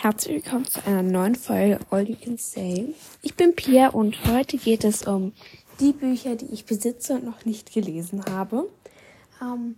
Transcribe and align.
Herzlich 0.00 0.44
willkommen 0.44 0.64
zu 0.64 0.86
einer 0.86 1.02
neuen 1.02 1.34
Folge 1.34 1.80
All 1.90 2.08
You 2.08 2.14
Can 2.14 2.38
Say. 2.38 2.94
Ich 3.20 3.34
bin 3.34 3.56
Pia 3.56 3.88
und 3.88 4.16
heute 4.28 4.56
geht 4.56 4.84
es 4.84 5.02
um 5.02 5.32
die 5.80 5.90
Bücher, 5.90 6.36
die 6.36 6.46
ich 6.52 6.66
besitze 6.66 7.14
und 7.14 7.24
noch 7.24 7.44
nicht 7.44 7.72
gelesen 7.72 8.24
habe. 8.30 8.68
Ähm, 9.42 9.74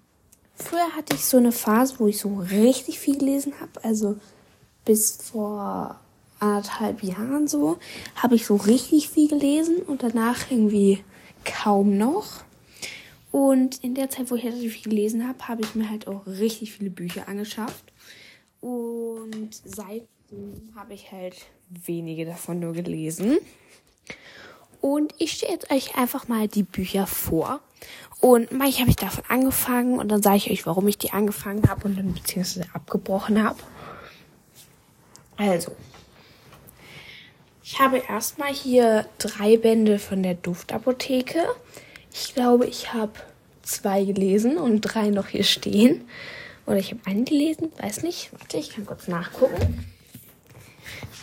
früher 0.54 0.94
hatte 0.94 1.14
ich 1.14 1.24
so 1.24 1.38
eine 1.38 1.52
Phase, 1.52 1.94
wo 1.96 2.06
ich 2.06 2.18
so 2.18 2.36
richtig 2.36 2.98
viel 2.98 3.16
gelesen 3.16 3.54
habe. 3.62 3.82
Also 3.82 4.18
bis 4.84 5.16
vor 5.32 5.98
anderthalb 6.38 7.02
Jahren 7.02 7.48
so 7.48 7.78
habe 8.14 8.34
ich 8.34 8.44
so 8.44 8.56
richtig 8.56 9.08
viel 9.08 9.26
gelesen 9.26 9.76
und 9.78 10.02
danach 10.02 10.50
irgendwie 10.50 11.02
kaum 11.46 11.96
noch. 11.96 12.44
Und 13.32 13.82
in 13.82 13.94
der 13.94 14.10
Zeit, 14.10 14.30
wo 14.30 14.34
ich 14.34 14.44
relativ 14.44 14.74
viel 14.74 14.90
gelesen 14.90 15.26
habe, 15.26 15.48
habe 15.48 15.62
ich 15.62 15.74
mir 15.74 15.88
halt 15.88 16.08
auch 16.08 16.26
richtig 16.26 16.72
viele 16.72 16.90
Bücher 16.90 17.26
angeschafft. 17.26 17.90
Und 18.60 19.50
seitdem 19.64 20.72
habe 20.76 20.94
ich 20.94 21.10
halt 21.12 21.36
wenige 21.68 22.26
davon 22.26 22.60
nur 22.60 22.72
gelesen. 22.72 23.38
Und 24.80 25.14
ich 25.18 25.32
stelle 25.32 25.52
jetzt 25.52 25.70
euch 25.70 25.96
einfach 25.96 26.28
mal 26.28 26.48
die 26.48 26.62
Bücher 26.62 27.06
vor. 27.06 27.60
Und 28.20 28.52
manchmal 28.52 28.82
habe 28.82 28.90
ich 28.90 28.96
davon 28.96 29.24
angefangen 29.28 29.98
und 29.98 30.08
dann 30.08 30.22
sage 30.22 30.36
ich 30.36 30.50
euch, 30.50 30.66
warum 30.66 30.86
ich 30.88 30.98
die 30.98 31.12
angefangen 31.12 31.68
habe 31.68 31.86
und 31.86 31.96
dann 31.96 32.12
beziehungsweise 32.12 32.66
abgebrochen 32.74 33.42
habe. 33.42 33.58
Also, 35.36 35.72
ich 37.62 37.78
habe 37.78 37.98
erstmal 37.98 38.52
hier 38.52 39.06
drei 39.18 39.56
Bände 39.56 39.98
von 39.98 40.22
der 40.22 40.34
Duftapotheke. 40.34 41.44
Ich 42.12 42.34
glaube, 42.34 42.66
ich 42.66 42.92
habe 42.92 43.12
zwei 43.62 44.04
gelesen 44.04 44.58
und 44.58 44.80
drei 44.82 45.08
noch 45.08 45.28
hier 45.28 45.44
stehen. 45.44 46.06
Oder 46.70 46.78
ich 46.78 46.92
habe 46.92 47.04
einen 47.06 47.24
gelesen, 47.24 47.72
weiß 47.78 48.04
nicht. 48.04 48.32
Warte, 48.32 48.58
ich 48.58 48.70
kann 48.70 48.86
kurz 48.86 49.08
nachgucken. 49.08 49.92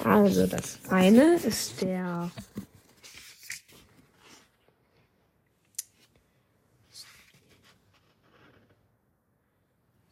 Also 0.04 0.46
das 0.46 0.78
eine 0.90 1.36
ist 1.36 1.82
der 1.82 2.30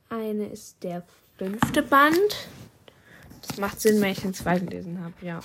eine 0.08 0.48
ist 0.48 0.82
der 0.82 1.06
fünfte 1.38 1.84
Band. 1.84 2.48
Das 3.46 3.58
macht 3.58 3.82
Sinn, 3.82 4.00
wenn 4.00 4.14
ich 4.14 4.22
den 4.22 4.34
zwei 4.34 4.58
gelesen 4.58 5.04
habe, 5.04 5.14
ja. 5.20 5.42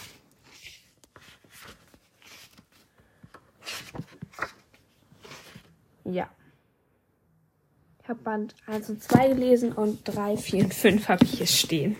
Ja 6.04 6.30
habe 8.10 8.20
Band 8.22 8.54
1 8.66 8.90
und 8.90 9.02
2 9.02 9.28
gelesen 9.28 9.72
und 9.72 10.00
3, 10.04 10.36
4 10.36 10.64
und 10.64 10.74
5 10.74 11.08
habe 11.08 11.24
ich 11.24 11.38
hier 11.38 11.46
stehen. 11.46 11.96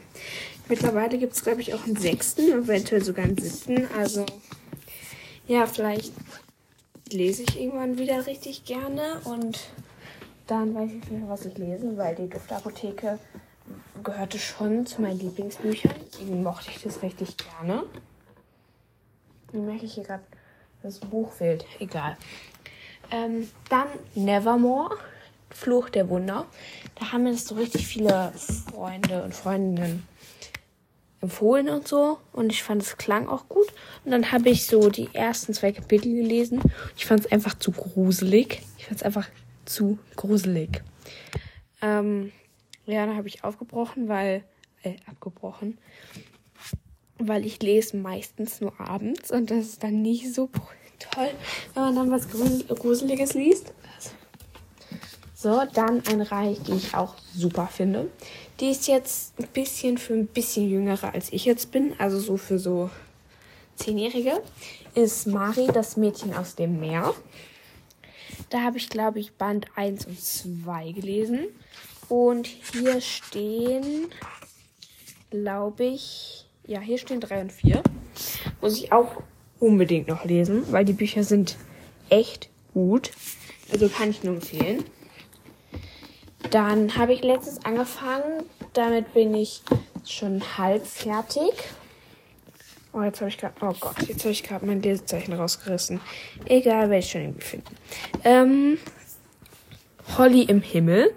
Mittlerweile 0.68 1.18
gibt 1.18 1.32
es, 1.32 1.42
glaube 1.42 1.60
ich, 1.60 1.72
auch 1.72 1.84
einen 1.84 1.96
sechsten, 1.96 2.50
eventuell 2.50 3.02
sogar 3.02 3.24
einen 3.24 3.38
siebten. 3.38 3.88
Also, 3.96 4.26
ja, 5.46 5.66
vielleicht 5.66 6.12
lese 7.10 7.42
ich 7.44 7.60
irgendwann 7.60 7.98
wieder 7.98 8.26
richtig 8.26 8.64
gerne 8.64 9.20
und 9.24 9.58
dann 10.46 10.74
weiß 10.74 10.90
ich 10.90 10.94
nicht 10.96 11.10
mehr, 11.12 11.28
was 11.28 11.46
ich 11.46 11.56
lese, 11.56 11.96
weil 11.96 12.14
die 12.16 12.28
Duftapotheke 12.28 13.18
gehörte 14.02 14.38
schon 14.38 14.86
zu 14.86 15.02
meinen 15.02 15.18
Lieblingsbüchern. 15.18 15.94
Irgendwie 16.18 16.42
mochte 16.42 16.70
ich 16.70 16.82
das 16.82 17.02
richtig 17.02 17.36
gerne. 17.36 17.84
Wie 19.52 19.58
merke 19.58 19.86
ich 19.86 19.94
hier 19.94 20.04
gerade, 20.04 20.24
das 20.82 20.98
Buch 20.98 21.32
fehlt. 21.32 21.64
Egal. 21.78 22.16
Ähm, 23.12 23.48
dann 23.68 23.88
Nevermore. 24.14 24.96
Fluch 25.60 25.90
der 25.90 26.08
Wunder. 26.08 26.46
Da 26.98 27.12
haben 27.12 27.24
mir 27.24 27.32
das 27.32 27.44
so 27.44 27.54
richtig 27.54 27.86
viele 27.86 28.32
Freunde 28.72 29.22
und 29.22 29.34
Freundinnen 29.34 30.06
empfohlen 31.20 31.68
und 31.68 31.86
so. 31.86 32.18
Und 32.32 32.50
ich 32.50 32.62
fand 32.62 32.82
es 32.82 32.96
klang 32.96 33.28
auch 33.28 33.48
gut. 33.48 33.66
Und 34.04 34.10
dann 34.10 34.32
habe 34.32 34.48
ich 34.48 34.66
so 34.66 34.88
die 34.88 35.10
ersten 35.12 35.52
zwei 35.52 35.72
Kapitel 35.72 36.14
gelesen. 36.14 36.60
Ich 36.96 37.04
fand 37.04 37.20
es 37.26 37.30
einfach 37.30 37.58
zu 37.58 37.72
gruselig. 37.72 38.62
Ich 38.78 38.86
fand 38.86 38.96
es 38.96 39.02
einfach 39.02 39.28
zu 39.66 39.98
gruselig. 40.16 40.82
Ähm, 41.82 42.32
ja, 42.86 43.04
dann 43.06 43.16
habe 43.16 43.28
ich 43.28 43.44
aufgebrochen, 43.44 44.08
weil, 44.08 44.42
äh, 44.82 44.94
abgebrochen, 45.06 45.78
weil 47.18 47.44
ich 47.44 47.62
lese 47.62 47.98
meistens 47.98 48.60
nur 48.60 48.80
abends 48.80 49.30
und 49.30 49.50
das 49.50 49.66
ist 49.66 49.82
dann 49.82 50.02
nicht 50.02 50.34
so 50.34 50.48
toll, 50.98 51.28
wenn 51.74 51.82
man 51.82 51.94
dann 51.94 52.10
was 52.10 52.28
Gruseliges 52.28 53.34
liest. 53.34 53.74
So, 55.42 55.62
dann 55.72 56.02
eine 56.06 56.30
Reihe, 56.30 56.54
die 56.54 56.74
ich 56.74 56.94
auch 56.94 57.14
super 57.34 57.66
finde. 57.66 58.10
Die 58.60 58.68
ist 58.68 58.86
jetzt 58.88 59.38
ein 59.38 59.48
bisschen 59.48 59.96
für 59.96 60.12
ein 60.12 60.26
bisschen 60.26 60.68
jüngere 60.68 61.14
als 61.14 61.32
ich 61.32 61.46
jetzt 61.46 61.72
bin, 61.72 61.94
also 61.98 62.20
so 62.20 62.36
für 62.36 62.58
so 62.58 62.90
Zehnjährige, 63.74 64.42
ist 64.94 65.26
Mari, 65.26 65.68
das 65.72 65.96
Mädchen 65.96 66.34
aus 66.34 66.56
dem 66.56 66.78
Meer. 66.78 67.14
Da 68.50 68.60
habe 68.60 68.76
ich, 68.76 68.90
glaube 68.90 69.18
ich, 69.18 69.32
Band 69.32 69.68
1 69.76 70.04
und 70.08 70.20
2 70.20 70.92
gelesen. 70.92 71.46
Und 72.10 72.46
hier 72.46 73.00
stehen, 73.00 74.08
glaube 75.30 75.84
ich, 75.84 76.44
ja, 76.66 76.80
hier 76.80 76.98
stehen 76.98 77.20
3 77.20 77.40
und 77.40 77.52
4. 77.52 77.82
Muss 78.60 78.76
ich 78.76 78.92
auch 78.92 79.22
unbedingt 79.58 80.06
noch 80.06 80.26
lesen, 80.26 80.70
weil 80.70 80.84
die 80.84 80.92
Bücher 80.92 81.24
sind 81.24 81.56
echt 82.10 82.50
gut. 82.74 83.12
Also 83.72 83.88
kann 83.88 84.10
ich 84.10 84.22
nur 84.22 84.34
empfehlen. 84.34 84.84
Dann 86.50 86.96
habe 86.96 87.12
ich 87.12 87.22
letztens 87.22 87.64
angefangen. 87.64 88.44
Damit 88.72 89.12
bin 89.14 89.34
ich 89.34 89.62
schon 90.06 90.42
halb 90.56 90.86
fertig. 90.86 91.52
Oh, 92.92 93.02
jetzt 93.02 93.20
habe 93.20 93.28
ich 93.28 93.38
gerade. 93.38 93.54
Oh 93.60 93.74
Gott, 93.78 94.02
jetzt 94.08 94.20
habe 94.20 94.32
ich 94.32 94.42
gerade 94.42 94.66
mein 94.66 94.82
Lesezeichen 94.82 95.32
rausgerissen. 95.32 96.00
Egal, 96.46 96.90
werde 96.90 96.98
ich 96.98 97.10
schon 97.10 97.20
irgendwie 97.20 97.42
finden. 97.42 97.76
Ähm, 98.24 98.78
Holly 100.18 100.42
im 100.42 100.60
Himmel. 100.60 101.14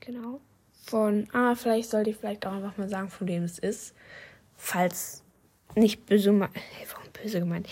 Genau. 0.00 0.40
Von. 0.84 1.28
Ah, 1.32 1.54
vielleicht 1.54 1.90
sollte 1.90 2.10
ich 2.10 2.16
vielleicht 2.16 2.46
auch 2.46 2.52
einfach 2.52 2.76
mal 2.76 2.88
sagen, 2.88 3.08
von 3.08 3.26
wem 3.26 3.44
es 3.44 3.58
ist. 3.58 3.94
Falls 4.56 5.22
nicht 5.74 6.04
böse, 6.06 6.30
hey, 6.30 6.86
warum 6.92 7.08
böse 7.22 7.40
gemeint. 7.40 7.66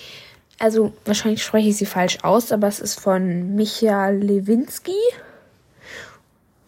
Also, 0.59 0.92
wahrscheinlich 1.04 1.42
spreche 1.42 1.69
ich 1.69 1.76
sie 1.76 1.86
falsch 1.86 2.19
aus, 2.22 2.53
aber 2.53 2.69
es 2.69 2.80
ist 2.80 2.98
von 2.98 3.54
Michael 3.54 4.16
Lewinsky. 4.16 4.97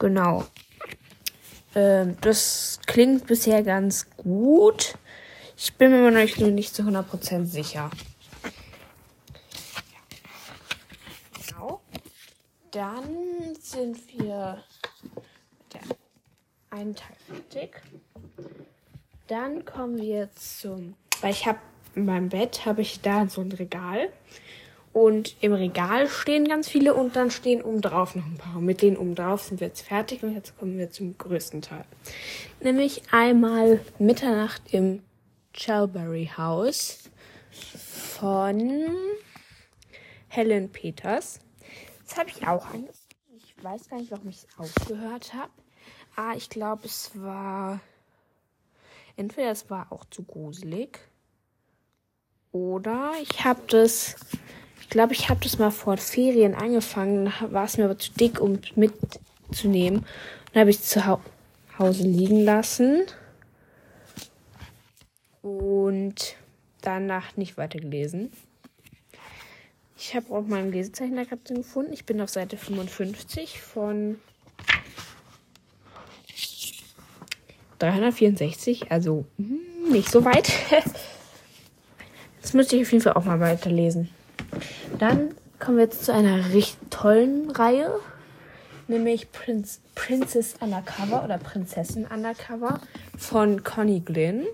Genau. 0.04 0.44
Ähm, 1.74 2.18
das 2.20 2.78
klingt 2.84 3.26
bisher 3.26 3.62
ganz 3.62 4.06
gut. 4.18 4.98
Ich 5.56 5.72
bin 5.76 5.92
mir 5.92 6.10
noch 6.10 6.46
nicht 6.50 6.74
zu 6.74 6.82
100% 6.82 7.46
sicher. 7.46 7.90
Genau. 11.48 11.80
Dann 12.70 13.56
sind 13.58 13.96
wir 14.12 14.62
mit 15.02 15.72
der 15.72 15.96
einen 16.68 16.94
Teil 16.94 17.16
fertig. 17.26 17.80
Dann 19.26 19.64
kommen 19.64 19.96
wir 19.96 20.28
zum, 20.34 20.96
weil 21.22 21.30
ich 21.32 21.46
habe 21.46 21.60
in 21.94 22.04
meinem 22.04 22.28
Bett 22.28 22.66
habe 22.66 22.82
ich 22.82 23.00
da 23.00 23.26
so 23.26 23.40
ein 23.40 23.52
Regal 23.52 24.12
und 24.94 25.36
im 25.40 25.52
Regal 25.52 26.08
stehen 26.08 26.46
ganz 26.46 26.68
viele 26.68 26.94
und 26.94 27.16
dann 27.16 27.32
stehen 27.32 27.62
oben 27.62 27.82
drauf 27.82 28.14
noch 28.14 28.24
ein 28.24 28.38
paar. 28.38 28.56
Und 28.56 28.64
mit 28.64 28.80
denen 28.80 28.96
oben 28.96 29.16
drauf 29.16 29.42
sind 29.42 29.58
wir 29.60 29.66
jetzt 29.66 29.82
fertig 29.82 30.22
und 30.22 30.34
jetzt 30.34 30.56
kommen 30.56 30.78
wir 30.78 30.90
zum 30.90 31.18
größten 31.18 31.62
Teil. 31.62 31.84
Nämlich 32.60 33.02
einmal 33.10 33.80
Mitternacht 33.98 34.62
im 34.72 35.02
Chalberry 35.52 36.30
House 36.36 37.10
von 37.50 38.88
Helen 40.28 40.70
Peters. 40.70 41.40
Das 42.06 42.16
habe 42.16 42.30
ich 42.30 42.46
auch 42.46 42.66
angefangen. 42.66 42.88
Ich 43.36 43.64
weiß 43.64 43.88
gar 43.88 43.98
nicht, 43.98 44.12
warum 44.12 44.28
ich 44.28 44.36
es 44.36 44.46
aufgehört 44.56 45.34
habe. 45.34 45.50
Ah, 46.14 46.34
ich 46.36 46.48
glaube, 46.48 46.82
es 46.84 47.10
war. 47.20 47.80
Entweder 49.16 49.50
es 49.50 49.68
war 49.70 49.90
auch 49.90 50.04
zu 50.04 50.22
gruselig. 50.22 51.00
Oder 52.52 53.12
ich 53.20 53.44
habe 53.44 53.62
das 53.66 54.14
ich 54.84 54.90
glaube, 54.90 55.14
ich 55.14 55.30
habe 55.30 55.40
das 55.42 55.58
mal 55.58 55.70
vor 55.70 55.96
Ferien 55.96 56.54
angefangen, 56.54 57.32
war 57.50 57.64
es 57.64 57.78
mir 57.78 57.86
aber 57.86 57.98
zu 57.98 58.12
dick, 58.12 58.38
um 58.38 58.58
mitzunehmen. 58.76 60.04
Dann 60.52 60.60
habe 60.60 60.70
ich 60.70 60.76
es 60.76 60.88
zu 60.90 61.02
Hause 61.78 62.02
liegen 62.02 62.44
lassen 62.44 63.06
und 65.40 66.36
danach 66.82 67.34
nicht 67.38 67.56
weiter 67.56 67.78
gelesen. 67.78 68.30
Ich 69.96 70.14
habe 70.14 70.30
auch 70.34 70.42
mal 70.42 70.60
ein 70.60 70.70
Lesezeichnerkapsel 70.70 71.56
gefunden. 71.56 71.94
Ich 71.94 72.04
bin 72.04 72.20
auf 72.20 72.28
Seite 72.28 72.58
55 72.58 73.62
von 73.62 74.20
364, 77.78 78.92
also 78.92 79.24
hm, 79.38 79.90
nicht 79.90 80.10
so 80.10 80.24
weit. 80.26 80.52
Das 82.42 82.52
müsste 82.52 82.76
ich 82.76 82.82
auf 82.82 82.92
jeden 82.92 83.02
Fall 83.02 83.14
auch 83.14 83.24
mal 83.24 83.40
weiterlesen. 83.40 84.10
Dann 84.98 85.34
kommen 85.58 85.78
wir 85.78 85.84
jetzt 85.84 86.04
zu 86.04 86.12
einer 86.12 86.52
richtig 86.52 86.76
tollen 86.90 87.50
Reihe. 87.50 87.90
nämlich 88.86 89.32
Prinz, 89.32 89.80
Princess 89.94 90.56
Undercover 90.60 91.24
oder 91.24 91.38
Prinzessin 91.38 92.06
Undercover 92.06 92.80
von 93.16 93.64
Connie 93.64 94.00
Glynn. 94.00 94.44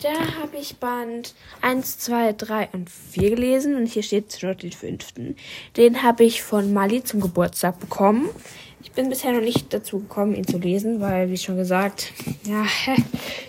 Da 0.00 0.10
habe 0.40 0.56
ich 0.58 0.76
Band 0.76 1.34
1, 1.62 1.98
2, 1.98 2.34
3 2.34 2.68
und 2.72 2.90
4 2.90 3.30
gelesen 3.30 3.74
und 3.76 3.86
hier 3.86 4.02
steht 4.02 4.42
noch 4.42 4.54
den 4.54 4.72
fünften. 4.72 5.36
Den 5.76 6.02
habe 6.02 6.24
ich 6.24 6.42
von 6.42 6.72
Mali 6.72 7.02
zum 7.02 7.20
Geburtstag 7.20 7.80
bekommen. 7.80 8.28
Ich 8.82 8.92
bin 8.92 9.08
bisher 9.08 9.32
noch 9.32 9.40
nicht 9.40 9.72
dazu 9.72 10.00
gekommen, 10.00 10.34
ihn 10.34 10.46
zu 10.46 10.58
lesen, 10.58 11.00
weil, 11.00 11.30
wie 11.30 11.38
schon 11.38 11.56
gesagt, 11.56 12.12
ja, 12.44 12.64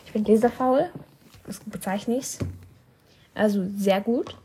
ich 0.05 0.11
bin 0.13 0.23
leserfaul. 0.23 0.89
Das 1.45 1.59
bezeichne 1.59 2.17
ich 2.17 2.37
Also 3.33 3.65
sehr 3.77 4.01
gut. 4.01 4.35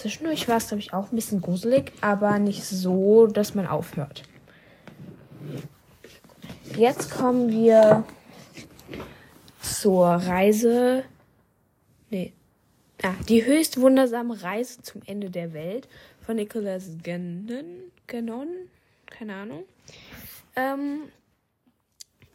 Zwischendurch 0.00 0.48
war 0.48 0.56
es, 0.56 0.68
glaube 0.68 0.80
ich, 0.80 0.94
auch 0.94 1.12
ein 1.12 1.14
bisschen 1.14 1.42
gruselig, 1.42 1.92
aber 2.00 2.38
nicht 2.38 2.64
so, 2.64 3.26
dass 3.26 3.54
man 3.54 3.66
aufhört. 3.66 4.22
Jetzt 6.74 7.10
kommen 7.10 7.50
wir 7.50 8.04
zur 9.60 10.06
Reise. 10.06 11.04
Nee. 12.08 12.32
Ah, 13.02 13.12
die 13.28 13.44
höchst 13.44 13.78
wundersame 13.78 14.42
Reise 14.42 14.80
zum 14.80 15.02
Ende 15.04 15.28
der 15.28 15.52
Welt 15.52 15.86
von 16.24 16.36
Nicholas 16.36 16.84
Gannon. 17.02 17.92
Gannon? 18.06 18.48
Keine 19.04 19.34
Ahnung. 19.34 19.64
Ähm, 20.56 21.10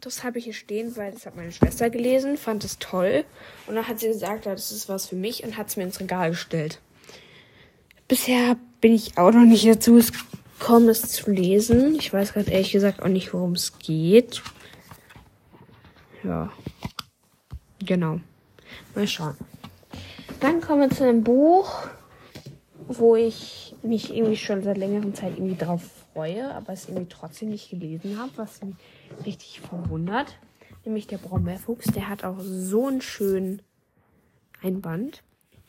das 0.00 0.22
habe 0.22 0.38
ich 0.38 0.44
hier 0.44 0.54
stehen, 0.54 0.96
weil 0.96 1.10
das 1.10 1.26
hat 1.26 1.34
meine 1.34 1.50
Schwester 1.50 1.90
gelesen, 1.90 2.36
fand 2.36 2.62
es 2.62 2.78
toll. 2.78 3.24
Und 3.66 3.74
dann 3.74 3.88
hat 3.88 3.98
sie 3.98 4.06
gesagt, 4.06 4.46
das 4.46 4.70
ist 4.70 4.88
was 4.88 5.08
für 5.08 5.16
mich 5.16 5.42
und 5.42 5.56
hat 5.56 5.66
es 5.66 5.76
mir 5.76 5.82
ins 5.82 5.98
Regal 5.98 6.30
gestellt. 6.30 6.80
Bisher 8.08 8.56
bin 8.80 8.94
ich 8.94 9.18
auch 9.18 9.32
noch 9.32 9.44
nicht 9.44 9.66
dazu 9.66 10.00
gekommen, 10.58 10.88
es 10.88 11.02
zu 11.10 11.30
lesen. 11.30 11.96
Ich 11.96 12.12
weiß 12.12 12.34
gerade 12.34 12.50
ehrlich 12.50 12.72
gesagt 12.72 13.02
auch 13.02 13.08
nicht, 13.08 13.32
worum 13.32 13.52
es 13.52 13.78
geht. 13.78 14.42
Ja. 16.22 16.52
Genau. 17.80 18.20
Mal 18.94 19.08
schauen. 19.08 19.36
Dann 20.40 20.60
kommen 20.60 20.82
wir 20.82 20.90
zu 20.90 21.04
einem 21.04 21.24
Buch, 21.24 21.88
wo 22.88 23.16
ich 23.16 23.74
mich 23.82 24.14
irgendwie 24.14 24.36
schon 24.36 24.62
seit 24.62 24.78
längerem 24.78 25.14
Zeit 25.14 25.36
irgendwie 25.36 25.56
drauf 25.56 25.82
freue, 26.12 26.54
aber 26.54 26.72
es 26.72 26.88
irgendwie 26.88 27.08
trotzdem 27.08 27.50
nicht 27.50 27.70
gelesen 27.70 28.18
habe, 28.18 28.32
was 28.36 28.62
mich 28.62 28.76
richtig 29.24 29.60
verwundert. 29.60 30.38
Nämlich 30.84 31.06
der 31.06 31.18
Brombeerfuchs, 31.18 31.86
der 31.86 32.08
hat 32.08 32.24
auch 32.24 32.38
so 32.40 32.86
einen 32.86 33.00
schönen 33.00 33.62
Einband. 34.62 35.22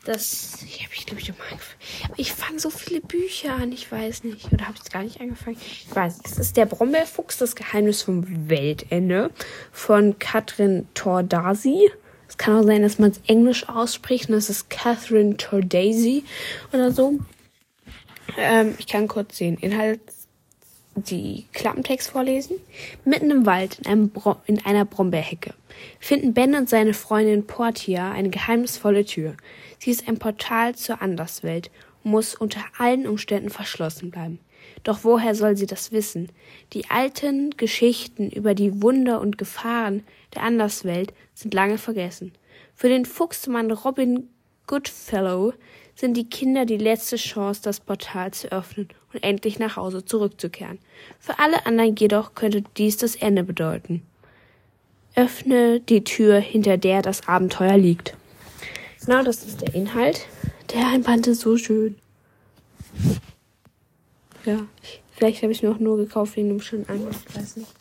Das 0.05 0.59
ich 0.65 0.83
habe 0.83 0.93
ich 0.93 1.05
glaube 1.05 1.21
ich 1.21 1.29
mal 1.29 1.43
angefangen. 1.43 2.13
Ich 2.15 2.31
fange 2.31 2.59
so 2.59 2.69
viele 2.69 3.01
Bücher 3.01 3.55
an, 3.55 3.71
ich 3.71 3.91
weiß 3.91 4.23
nicht. 4.23 4.51
Oder 4.53 4.67
habe 4.67 4.75
ich 4.77 4.83
es 4.83 4.91
gar 4.91 5.03
nicht 5.03 5.19
angefangen? 5.19 5.57
Ich 5.59 5.93
weiß. 5.93 6.19
Es 6.23 6.37
ist 6.37 6.57
der 6.57 6.65
Brombeerfuchs, 6.65 7.37
das 7.37 7.55
Geheimnis 7.55 8.03
vom 8.03 8.49
Weltende 8.49 9.31
von 9.71 10.17
Katrin 10.17 10.87
Tordasi. 10.93 11.91
Es 12.29 12.37
kann 12.37 12.57
auch 12.57 12.65
sein, 12.65 12.81
dass 12.81 12.99
man 12.99 13.11
es 13.11 13.21
Englisch 13.27 13.67
ausspricht 13.67 14.29
und 14.29 14.35
das 14.35 14.49
ist 14.49 14.69
Catherine 14.69 15.37
Tordasi 15.37 16.23
oder 16.71 16.91
so. 16.91 17.19
Ähm, 18.37 18.75
ich 18.77 18.87
kann 18.87 19.07
kurz 19.07 19.37
den 19.37 19.55
Inhalt 19.57 20.01
die 20.95 21.45
Klappentext 21.53 22.09
vorlesen. 22.09 22.57
Mitten 23.05 23.31
im 23.31 23.45
Wald, 23.45 23.79
in, 23.79 23.87
einem 23.87 24.09
Bro 24.09 24.37
in 24.45 24.65
einer 24.65 24.85
Brombeerhecke, 24.85 25.53
finden 25.99 26.33
Ben 26.33 26.55
und 26.55 26.69
seine 26.69 26.93
Freundin 26.93 27.47
Portia 27.47 28.11
eine 28.11 28.29
geheimnisvolle 28.29 29.05
Tür. 29.05 29.35
Sie 29.79 29.91
ist 29.91 30.07
ein 30.07 30.19
Portal 30.19 30.75
zur 30.75 31.01
Anderswelt 31.01 31.71
und 32.03 32.11
muss 32.11 32.35
unter 32.35 32.61
allen 32.77 33.07
Umständen 33.07 33.49
verschlossen 33.49 34.11
bleiben. 34.11 34.39
Doch 34.83 35.03
woher 35.03 35.35
soll 35.35 35.57
sie 35.57 35.65
das 35.65 35.91
wissen? 35.91 36.31
Die 36.73 36.89
alten 36.89 37.51
Geschichten 37.57 38.29
über 38.29 38.53
die 38.53 38.81
Wunder 38.81 39.21
und 39.21 39.37
Gefahren 39.37 40.03
der 40.35 40.43
Anderswelt 40.43 41.13
sind 41.33 41.53
lange 41.53 41.77
vergessen. 41.77 42.31
Für 42.75 42.89
den 42.89 43.05
Fuchsmann 43.05 43.71
Robin 43.71 44.29
Goodfellow 44.67 45.53
sind 45.95 46.15
die 46.15 46.29
Kinder 46.29 46.65
die 46.65 46.77
letzte 46.77 47.15
Chance, 47.15 47.61
das 47.63 47.79
Portal 47.79 48.31
zu 48.31 48.51
öffnen 48.51 48.89
und 49.13 49.23
endlich 49.23 49.57
nach 49.57 49.77
Hause 49.77 50.05
zurückzukehren. 50.05 50.77
Für 51.19 51.39
alle 51.39 51.65
anderen 51.65 51.95
jedoch 51.95 52.35
könnte 52.35 52.63
dies 52.77 52.97
das 52.97 53.15
Ende 53.15 53.43
bedeuten. 53.43 54.03
Öffne 55.17 55.79
die 55.79 56.03
Tür, 56.03 56.39
hinter 56.39 56.77
der 56.77 57.01
das 57.01 57.27
Abenteuer 57.27 57.75
liegt. 57.75 58.15
Genau, 59.03 59.23
das 59.23 59.43
ist 59.43 59.61
der 59.61 59.73
Inhalt. 59.73 60.27
Der 60.73 60.87
Einband 60.87 61.25
ist 61.27 61.41
so 61.41 61.57
schön. 61.57 61.95
Ja, 64.45 64.59
vielleicht 65.11 65.41
habe 65.41 65.51
ich 65.51 65.63
noch 65.63 65.79
nur 65.79 65.97
gekauft 65.97 66.37
wegen 66.37 66.51
einem 66.51 66.61
schönen 66.61 66.87
Einband, 66.87 67.15
ich 67.27 67.35
weiß 67.35 67.57
nicht. 67.57 67.73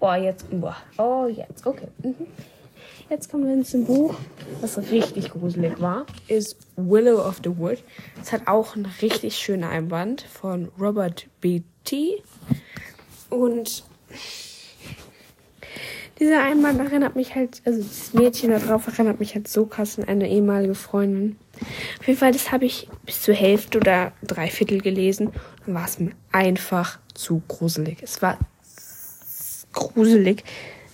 Oh, 0.00 0.12
jetzt, 0.12 0.46
boah. 0.50 0.76
oh, 0.96 1.26
jetzt, 1.26 1.66
okay. 1.66 1.88
Mhm. 2.02 2.14
Jetzt 3.10 3.30
kommen 3.30 3.56
wir 3.56 3.64
zum 3.64 3.84
Buch, 3.86 4.14
was 4.60 4.78
richtig 4.90 5.30
gruselig 5.30 5.80
war, 5.80 6.04
ist 6.28 6.56
Willow 6.76 7.26
of 7.26 7.40
the 7.42 7.56
Wood. 7.56 7.78
Es 8.22 8.32
hat 8.32 8.46
auch 8.46 8.76
einen 8.76 8.86
richtig 9.00 9.36
schönen 9.38 9.64
Einband 9.64 10.22
von 10.22 10.68
Robert 10.78 11.26
Beatty. 11.40 12.22
Und 13.30 13.82
dieser 16.18 16.42
Einband 16.42 16.80
erinnert 16.80 17.16
mich 17.16 17.34
halt, 17.34 17.62
also 17.64 17.82
das 17.82 18.12
Mädchen 18.12 18.50
da 18.50 18.58
drauf 18.58 18.86
erinnert 18.86 19.20
mich 19.20 19.34
halt 19.34 19.48
so 19.48 19.66
krass 19.66 19.98
an 19.98 20.08
eine 20.08 20.28
ehemalige 20.28 20.74
Freundin. 20.74 21.36
Auf 22.00 22.06
jeden 22.06 22.18
Fall, 22.18 22.32
das 22.32 22.50
habe 22.50 22.64
ich 22.66 22.88
bis 23.06 23.22
zur 23.22 23.34
Hälfte 23.34 23.78
oder 23.78 24.12
Dreiviertel 24.22 24.80
gelesen. 24.80 25.32
Dann 25.64 25.74
war 25.74 25.84
es 25.84 25.98
mir 25.98 26.12
einfach 26.32 26.98
zu 27.14 27.42
gruselig. 27.46 27.98
Es 28.02 28.20
war 28.22 28.38
gruselig. 29.72 30.44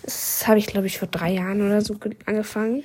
Das 0.03 0.47
habe 0.47 0.59
ich, 0.59 0.67
glaube 0.67 0.87
ich, 0.87 0.99
vor 0.99 1.09
drei 1.09 1.33
Jahren 1.33 1.65
oder 1.65 1.81
so 1.81 1.97
angefangen. 2.27 2.85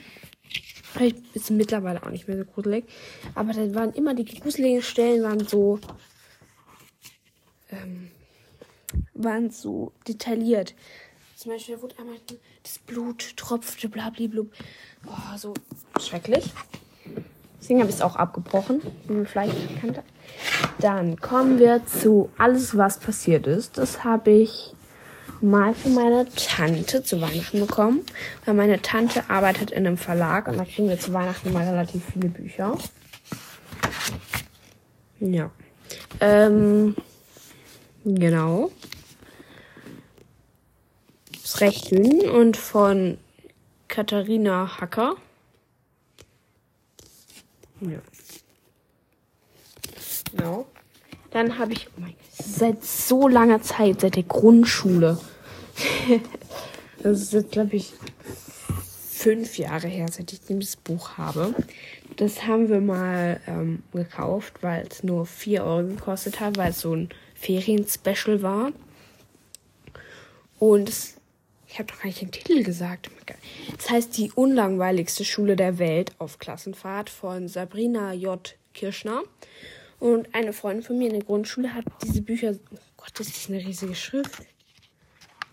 Ist 1.34 1.52
mittlerweile 1.52 2.02
auch 2.04 2.10
nicht 2.10 2.28
mehr 2.28 2.38
so 2.38 2.46
gruselig. 2.46 2.86
Aber 3.36 3.54
da 3.54 3.76
waren 3.76 3.94
immer 3.94 4.14
die 4.16 4.26
gruseligen 4.26 4.82
Stellen, 4.82 5.24
waren 5.24 5.46
so. 5.46 5.80
Ähm, 7.70 8.12
waren 9.14 9.52
so 9.52 9.92
detailliert. 10.08 10.74
Zum 11.40 11.54
Beispiel, 11.54 11.82
wurde 11.82 11.98
einmal 11.98 12.18
das 12.64 12.80
Blut 12.80 13.38
tropfte, 13.38 13.88
blablablub. 13.88 14.52
Oh, 15.08 15.38
so 15.38 15.54
schrecklich. 15.98 16.52
Deswegen 17.62 17.80
habe 17.80 17.90
ich 17.90 17.96
es 17.96 18.02
auch 18.02 18.18
abgebrochen, 18.18 18.82
wie 19.08 19.14
man 19.14 19.26
vielleicht 19.26 19.56
kannte. 19.80 20.04
Dann 20.80 21.18
kommen 21.22 21.58
wir 21.58 21.86
zu 21.86 22.30
alles, 22.38 22.76
was 22.76 23.00
passiert 23.00 23.48
ist. 23.48 23.78
Das 23.78 24.04
habe 24.04 24.32
ich 24.32 24.74
mal 25.40 25.74
von 25.74 25.94
meiner 25.94 26.26
Tante 26.30 27.04
zu 27.04 27.22
Weihnachten 27.22 27.62
bekommen. 27.62 28.02
Weil 28.44 28.56
meine 28.56 28.82
Tante 28.82 29.30
arbeitet 29.30 29.72
in 29.72 29.88
einem 29.88 29.98
Verlag 29.98 30.50
und 30.50 30.58
da 30.58 30.66
kriegen 30.66 30.90
wir 30.90 31.00
zu 31.00 31.14
Weihnachten 31.14 31.54
mal 31.54 31.66
relativ 31.66 32.04
viele 32.12 32.28
Bücher. 32.28 32.78
Ja. 35.22 35.52
Ähm, 36.20 36.98
genau. 38.04 38.72
Recht 41.58 41.92
dünn 41.92 42.30
und 42.30 42.58
von 42.58 43.18
Katharina 43.88 44.80
Hacker. 44.80 45.16
Ja. 47.82 48.00
Genau. 50.32 50.66
Dann 51.32 51.58
habe 51.58 51.74
ich 51.74 51.88
oh 51.98 52.02
mein, 52.02 52.16
seit 52.32 52.84
so 52.84 53.28
langer 53.28 53.62
Zeit, 53.62 54.02
seit 54.02 54.16
der 54.16 54.24
Grundschule, 54.24 55.20
das 57.04 57.22
ist 57.22 57.34
jetzt, 57.34 57.52
glaube 57.52 57.76
ich, 57.76 57.94
fünf 59.10 59.58
Jahre 59.58 59.88
her, 59.88 60.08
seit 60.10 60.34
ich 60.34 60.42
dieses 60.42 60.76
Buch 60.76 61.18
habe. 61.18 61.54
Das 62.16 62.48
haben 62.48 62.70
wir 62.70 62.82
mal 62.82 63.40
ähm, 63.48 63.84
gekauft, 63.94 64.56
weil 64.62 64.88
es 64.90 65.04
nur 65.04 65.26
4 65.26 65.64
Euro 65.64 65.88
gekostet 65.88 66.40
hat, 66.40 66.58
weil 66.58 66.72
es 66.72 66.82
so 66.82 66.96
ein 66.96 67.10
Ferien-Special 67.36 68.42
war. 68.42 68.72
Und 70.58 70.90
es, 70.90 71.16
ich 71.72 71.78
habe 71.78 71.88
doch 71.92 72.00
gar 72.00 72.08
nicht 72.08 72.22
den 72.22 72.32
Titel 72.32 72.64
gesagt. 72.64 73.10
Das 73.78 73.90
heißt 73.90 74.18
Die 74.18 74.32
unlangweiligste 74.32 75.24
Schule 75.24 75.56
der 75.56 75.78
Welt 75.78 76.12
auf 76.18 76.40
Klassenfahrt 76.40 77.10
von 77.10 77.48
Sabrina 77.48 78.14
J. 78.14 78.56
Kirschner. 78.74 79.22
Und 80.00 80.34
eine 80.34 80.54
Freundin 80.54 80.84
von 80.84 80.98
mir 80.98 81.08
in 81.08 81.14
der 81.14 81.24
Grundschule 81.24 81.74
hat 81.74 81.86
diese 82.04 82.22
Bücher, 82.22 82.56
oh 82.72 82.78
Gott, 82.98 83.12
das 83.16 83.28
ist 83.28 83.50
eine 83.50 83.60
riesige 83.60 83.96
Schrift, 83.96 84.42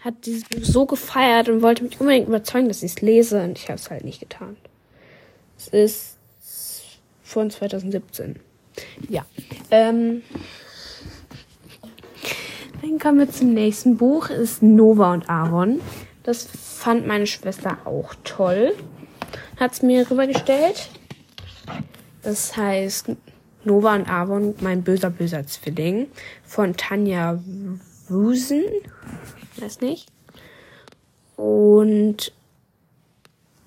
hat 0.00 0.24
dieses 0.24 0.44
Buch 0.44 0.62
so 0.62 0.86
gefeiert 0.86 1.48
und 1.48 1.62
wollte 1.62 1.84
mich 1.84 2.00
unbedingt 2.00 2.28
überzeugen, 2.28 2.68
dass 2.68 2.82
ich 2.82 2.92
es 2.92 3.00
lese. 3.02 3.42
Und 3.42 3.58
ich 3.58 3.64
habe 3.64 3.74
es 3.74 3.90
halt 3.90 4.04
nicht 4.04 4.20
getan. 4.20 4.56
Es 5.58 5.68
ist 5.68 6.16
von 7.22 7.50
2017. 7.50 8.38
Ja. 9.08 9.26
Ähm, 9.70 10.22
dann 12.82 12.98
kommen 12.98 13.18
wir 13.18 13.30
zum 13.30 13.52
nächsten 13.52 13.96
Buch. 13.96 14.30
Ist 14.30 14.62
Nova 14.62 15.12
und 15.12 15.28
Aaron. 15.28 15.80
Das 16.26 16.44
fand 16.44 17.06
meine 17.06 17.28
Schwester 17.28 17.78
auch 17.84 18.12
toll. 18.24 18.74
Hat 19.60 19.72
es 19.72 19.82
mir 19.82 20.10
rübergestellt. 20.10 20.90
Das 22.24 22.56
heißt 22.56 23.12
Nova 23.62 23.94
und 23.94 24.08
Avon, 24.08 24.56
mein 24.60 24.82
böser, 24.82 25.10
böser 25.10 25.46
Zwilling 25.46 26.08
von 26.42 26.76
Tanja 26.76 27.40
Wusen. 28.08 28.64
Weiß 29.58 29.80
nicht. 29.80 30.08
Und 31.36 32.32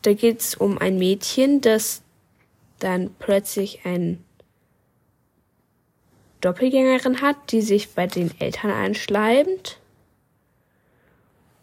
da 0.02 0.12
geht 0.12 0.42
es 0.42 0.56
um 0.56 0.78
ein 0.80 1.00
Mädchen, 1.00 1.62
das 1.62 2.02
dann 2.80 3.16
plötzlich 3.20 3.86
ein 3.86 4.22
Doppelgängerin 6.42 7.22
hat, 7.22 7.38
die 7.54 7.62
sich 7.62 7.94
bei 7.94 8.06
den 8.06 8.32
Eltern 8.42 8.72
einschleimt 8.72 9.79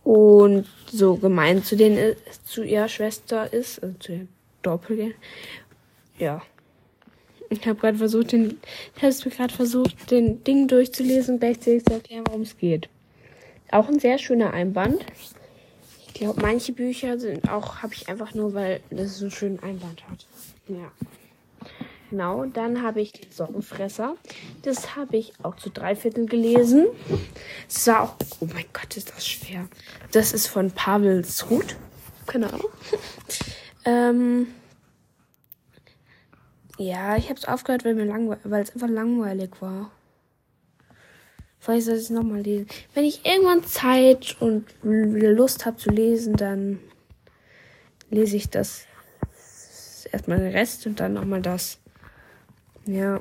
und 0.07 0.67
so 0.87 1.17
gemein 1.17 1.65
zu 1.65 1.75
den 1.75 2.15
zu 2.45 2.63
ihrer 2.63 2.89
Schwester 2.89 3.53
ist, 3.53 3.83
also 3.83 3.99
zu 3.99 4.13
der 4.13 4.27
Doppelgänger. 4.63 5.15
Ja. 6.17 6.43
Ich 7.51 7.67
habe 7.67 7.79
gerade 7.79 7.99
versucht, 7.99 8.31
den 8.31 8.59
ich 8.97 9.03
habe 9.03 9.31
gerade 9.31 9.53
versucht, 9.53 10.11
den 10.13 10.45
Ding 10.45 10.69
durchzulesen 10.69 11.35
und 11.35 11.41
gleichzeitig 11.41 11.85
zu 11.85 11.95
erklären, 11.95 12.25
worum 12.29 12.43
es 12.43 12.57
geht. 12.57 12.89
Auch 13.73 13.89
ein 13.89 13.99
sehr 13.99 14.19
schöner 14.19 14.53
Einband. 14.53 15.05
Ich 16.07 16.15
glaube, 16.15 16.41
manche 16.41 16.73
Bücher 16.73 17.19
sind 17.19 17.49
auch 17.51 17.83
habe 17.83 17.93
ich 17.93 18.09
einfach 18.09 18.33
nur, 18.33 18.55
weil 18.55 18.81
das 18.91 19.19
so 19.19 19.25
einen 19.25 19.33
schönen 19.33 19.59
Einband 19.61 20.09
hat. 20.09 20.27
Ja. 20.69 20.93
Genau, 22.11 22.45
dann 22.47 22.83
habe 22.83 23.01
ich 23.01 23.13
den 23.13 23.33
Sockenfresser. 23.33 24.17
Das 24.63 24.95
habe 24.95 25.17
ich 25.17 25.33
auch 25.43 25.57
zu 25.57 25.71
drei 25.71 25.97
Viertel 25.97 26.27
gelesen. 26.27 26.87
Es 27.69 27.87
war 27.89 28.03
auch, 28.03 28.15
oh 28.41 28.47
mein 28.53 28.67
Gott, 28.73 28.97
ist 28.97 29.11
das 29.11 29.27
schwer. 29.27 29.69
Das 30.13 30.33
ist 30.33 30.47
von 30.47 30.71
Pavel 30.71 31.25
Srut. 31.25 31.77
Keine 32.27 32.53
Ahnung. 32.53 32.71
ähm, 33.85 34.47
ja, 36.79 37.17
ich 37.17 37.29
habe 37.29 37.39
es 37.39 37.47
aufgehört, 37.47 37.85
weil, 37.85 37.95
mir 37.95 38.39
weil 38.45 38.63
es 38.63 38.73
einfach 38.73 38.89
langweilig 38.89 39.51
war. 39.61 39.91
Vielleicht 41.59 41.87
soll 41.87 41.97
ich 41.97 42.03
es 42.03 42.11
nochmal 42.11 42.43
lesen. 42.43 42.69
Wenn 42.95 43.05
ich 43.05 43.27
irgendwann 43.27 43.65
Zeit 43.65 44.37
und 44.41 44.67
wieder 44.83 45.33
Lust 45.33 45.67
habe 45.67 45.79
zu 45.79 45.91
lesen, 45.91 46.37
dann 46.37 46.79
lese 48.11 48.37
ich 48.37 48.51
das 48.51 48.87
erstmal 50.13 50.39
den 50.39 50.53
Rest 50.53 50.87
und 50.87 51.01
dann 51.01 51.15
nochmal 51.15 51.43
das. 51.43 51.79
Ja. 52.87 53.21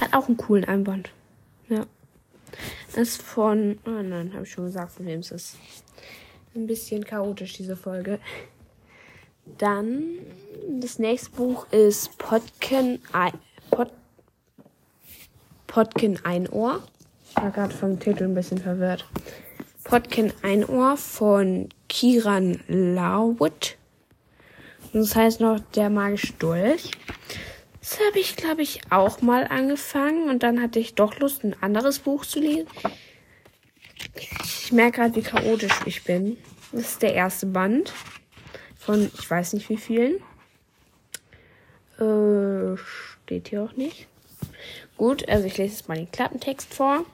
Hat 0.00 0.14
auch 0.14 0.28
einen 0.28 0.36
coolen 0.36 0.64
Einband. 0.64 1.10
Ja. 1.68 1.86
Ist 2.94 3.22
von. 3.22 3.78
Oh 3.86 4.02
nein, 4.02 4.32
habe 4.32 4.44
ich 4.44 4.50
schon 4.50 4.64
gesagt, 4.64 4.92
von 4.92 5.06
wem 5.06 5.20
es 5.20 5.30
ist. 5.30 5.56
Ein 6.54 6.66
bisschen 6.66 7.04
chaotisch, 7.04 7.54
diese 7.54 7.76
Folge. 7.76 8.18
Dann, 9.58 10.18
das 10.80 10.98
nächste 10.98 11.30
Buch 11.30 11.66
ist 11.72 12.16
Potken, 12.18 13.00
Pot, 13.70 13.92
Potken 15.66 16.24
Einohr. 16.24 16.82
Ich 17.30 17.36
war 17.36 17.50
gerade 17.50 17.74
vom 17.74 17.98
Titel 17.98 18.24
ein 18.24 18.34
bisschen 18.34 18.58
verwirrt. 18.58 19.06
Potken 19.84 20.32
Einohr 20.42 20.96
von 20.96 21.68
Kiran 21.88 22.60
Larwood. 24.92 25.08
Das 25.08 25.16
heißt 25.16 25.40
noch 25.40 25.60
der 25.74 25.90
magische 25.90 26.32
Dolch. 26.34 26.90
Das 27.80 27.98
habe 28.06 28.18
ich, 28.18 28.36
glaube 28.36 28.62
ich, 28.62 28.80
auch 28.90 29.22
mal 29.22 29.46
angefangen 29.46 30.28
und 30.28 30.42
dann 30.42 30.60
hatte 30.60 30.78
ich 30.78 30.94
doch 30.94 31.18
Lust, 31.18 31.44
ein 31.44 31.56
anderes 31.60 31.98
Buch 31.98 32.24
zu 32.24 32.40
lesen. 32.40 32.68
Ich 34.44 34.72
merke 34.72 35.00
gerade, 35.00 35.16
wie 35.16 35.22
chaotisch 35.22 35.72
ich 35.86 36.04
bin. 36.04 36.36
Das 36.72 36.82
ist 36.82 37.02
der 37.02 37.14
erste 37.14 37.46
Band 37.46 37.92
von 38.78 39.10
ich 39.18 39.30
weiß 39.30 39.52
nicht 39.54 39.68
wie 39.68 39.76
vielen. 39.76 40.16
Äh, 41.98 42.76
steht 43.24 43.48
hier 43.48 43.62
auch 43.62 43.76
nicht. 43.76 44.06
Gut, 44.96 45.28
also 45.28 45.46
ich 45.46 45.56
lese 45.58 45.74
jetzt 45.74 45.88
mal 45.88 45.96
den 45.96 46.10
Klappentext 46.10 46.72
vor. 46.72 47.04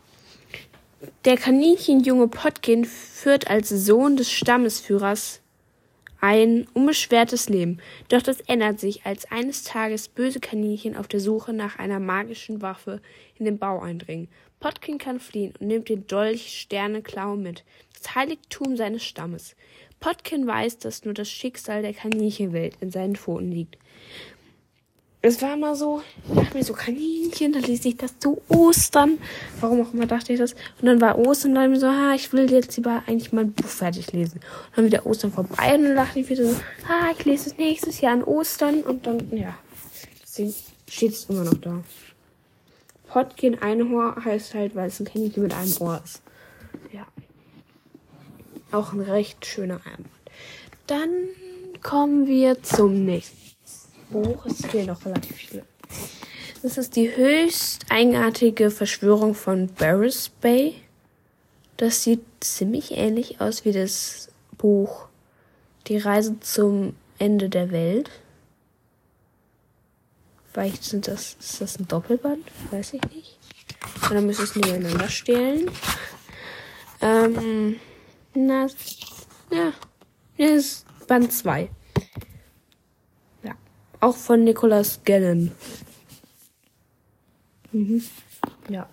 Der 1.25 1.37
Kaninchenjunge 1.37 2.29
Potkin 2.29 2.85
führt 2.85 3.49
als 3.49 3.69
Sohn 3.69 4.17
des 4.17 4.31
Stammesführers 4.31 5.41
ein 6.21 6.67
unbeschwertes 6.75 7.49
Leben. 7.49 7.79
Doch 8.09 8.23
das 8.23 8.41
ändert 8.41 8.81
sich, 8.81 9.05
als 9.05 9.31
eines 9.31 9.65
Tages 9.65 10.09
böse 10.09 10.41
Kaninchen 10.41 10.97
auf 10.97 11.09
der 11.09 11.21
Suche 11.21 11.53
nach 11.53 11.79
einer 11.79 12.01
magischen 12.01 12.63
Waffe 12.63 13.01
in 13.39 13.45
den 13.45 13.59
Bau 13.59 13.81
eindringen. 13.81 14.29
Potkin 14.61 14.99
kann 14.99 15.21
fliehen 15.21 15.55
und 15.61 15.69
nimmt 15.69 15.89
den 15.89 16.07
Dolch 16.07 16.61
Sterneklau 16.61 17.37
mit, 17.37 17.65
das 17.99 18.15
Heiligtum 18.15 18.77
seines 18.77 19.05
Stammes. 19.05 19.55
Potkin 20.01 20.47
weiß, 20.47 20.79
dass 20.79 21.05
nur 21.05 21.15
das 21.15 21.31
Schicksal 21.31 21.83
der 21.83 21.95
Kaninchenwelt 21.95 22.77
in 22.81 22.91
seinen 22.91 23.17
Pfoten 23.17 23.51
liegt. 23.51 23.79
Es 25.27 25.43
war 25.43 25.55
immer 25.55 25.75
so, 25.75 26.03
ich 26.29 26.37
dachte 26.37 26.57
mir 26.57 26.63
so, 26.63 26.73
Kaninchen, 26.73 27.53
da 27.53 27.59
ließ 27.59 27.85
ich 27.85 27.97
das 27.97 28.17
zu 28.21 28.41
Ostern. 28.49 29.19
Warum 29.61 29.81
auch 29.81 29.93
immer 29.93 30.07
dachte 30.07 30.33
ich 30.33 30.39
das. 30.39 30.53
Und 30.81 30.87
dann 30.87 31.01
war 31.01 31.19
Ostern, 31.19 31.53
dann 31.53 31.73
mir 31.73 31.81
so, 31.81 31.89
ha, 31.89 32.15
ich 32.15 32.33
will 32.33 32.49
jetzt 32.49 32.77
lieber 32.77 33.03
eigentlich 33.09 33.33
mein 33.33 33.51
Buch 33.51 33.67
fertig 33.67 34.13
lesen. 34.13 34.39
Und 34.39 34.77
dann 34.77 34.85
wieder 34.85 35.05
Ostern 35.05 35.33
vorbei 35.33 35.75
und 35.75 35.83
dann 35.83 35.97
dachte 35.97 36.21
ich 36.21 36.29
wieder 36.29 36.45
so, 36.45 36.55
ha, 36.89 37.11
ich 37.11 37.25
lese 37.25 37.51
es 37.51 37.59
nächstes 37.59 38.01
Jahr 38.01 38.13
an 38.13 38.23
Ostern 38.23 38.83
und 38.83 39.05
dann, 39.05 39.37
ja. 39.37 39.59
Deswegen 40.23 40.55
steht 40.89 41.11
es 41.11 41.25
immer 41.25 41.43
noch 41.43 41.55
da. 41.55 41.83
Potkin 43.09 43.61
Einhorn 43.61 44.25
heißt 44.25 44.55
halt, 44.55 44.77
weil 44.77 44.87
es 44.87 45.01
ein 45.01 45.07
Kaninchen 45.07 45.43
mit 45.43 45.55
einem 45.55 45.75
Ohr 45.81 46.01
ist. 46.05 46.23
Ja. 46.93 47.05
Auch 48.71 48.93
ein 48.93 49.01
recht 49.01 49.45
schöner 49.45 49.81
Einband. 49.87 50.09
Dann 50.87 51.11
kommen 51.83 52.29
wir 52.29 52.63
zum 52.63 53.05
nächsten. 53.05 53.46
Buch. 54.11 54.47
Es 54.47 54.65
fehlen 54.67 54.87
noch 54.87 55.05
relativ 55.05 55.37
viele. 55.37 55.65
Das 56.63 56.79
ist 56.79 56.97
die 56.97 57.15
höchst 57.15 57.87
eigenartige 57.91 58.71
Verschwörung 58.71 59.35
von 59.35 59.69
Barris 59.69 60.31
Bay. 60.41 60.75
Das 61.77 62.03
sieht 62.03 62.25
ziemlich 62.41 62.93
ähnlich 62.93 63.41
aus 63.41 63.65
wie 63.65 63.73
das 63.73 64.29
Buch 64.57 65.07
Die 65.87 65.99
Reise 65.99 66.41
zum 66.41 66.97
Ende 67.19 67.49
der 67.49 67.71
Welt. 67.71 68.11
Vielleicht 70.53 70.85
sind 70.85 71.07
das, 71.07 71.37
ist 71.39 71.61
das 71.61 71.79
ein 71.79 71.87
Doppelband? 71.87 72.45
Weiß 72.71 72.95
ich 72.95 73.03
nicht. 73.15 73.39
Und 74.03 74.13
dann 74.13 74.27
müssen 74.27 74.45
es 74.45 74.57
nebeneinander 74.57 75.09
stellen. 75.09 75.71
Ähm, 77.01 77.79
na, 78.35 78.67
ja, 79.51 79.73
das 80.39 80.51
ist 80.51 80.87
Band 81.07 81.33
2. 81.33 81.69
Auch 84.01 84.17
von 84.17 84.45
Nicholas 84.45 85.01
Gannon. 85.05 85.53
Mhm. 87.73 88.03
Ja. 88.69 88.89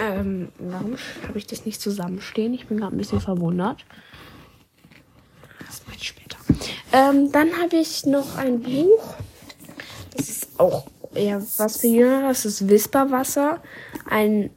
Ähm, 0.00 0.48
warum 0.58 0.96
habe 1.26 1.38
ich 1.38 1.46
das 1.46 1.64
nicht 1.64 1.80
zusammenstehen? 1.80 2.54
Ich 2.54 2.66
bin 2.66 2.78
gerade 2.78 2.94
ein 2.94 2.98
bisschen 2.98 3.20
verwundert. 3.20 3.84
Das 5.66 5.82
mache 5.86 5.96
ich 5.96 6.08
später. 6.08 6.38
Ähm, 6.92 7.32
dann 7.32 7.56
habe 7.60 7.76
ich 7.76 8.06
noch 8.06 8.36
ein 8.36 8.62
Buch. 8.62 9.14
Das 10.16 10.28
ist 10.28 10.58
auch 10.60 10.86
eher 11.14 11.42
was 11.56 11.80
für 11.80 11.88
Jüngere. 11.88 12.28
Das 12.28 12.44
ist 12.44 12.68
Whisperwasser. 12.68 13.60
Ein 14.08 14.50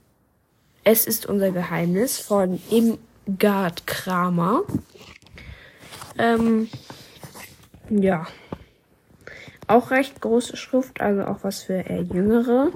Es 0.83 1.05
ist 1.05 1.25
unser 1.25 1.51
Geheimnis 1.51 2.19
von 2.19 2.61
Imgard 2.69 3.85
Kramer. 3.87 4.63
Ähm, 6.21 6.69
ja. 7.89 8.27
Auch 9.65 9.89
recht 9.89 10.21
große 10.21 10.55
Schrift, 10.55 11.01
also 11.01 11.25
auch 11.25 11.43
was 11.43 11.63
für 11.63 11.73
eher 11.73 12.03
Jüngere. 12.03 12.71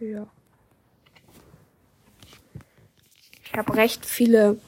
Ja. 0.00 0.26
Ich 3.44 3.52
habe 3.52 3.76
recht 3.76 4.06
viele 4.06 4.58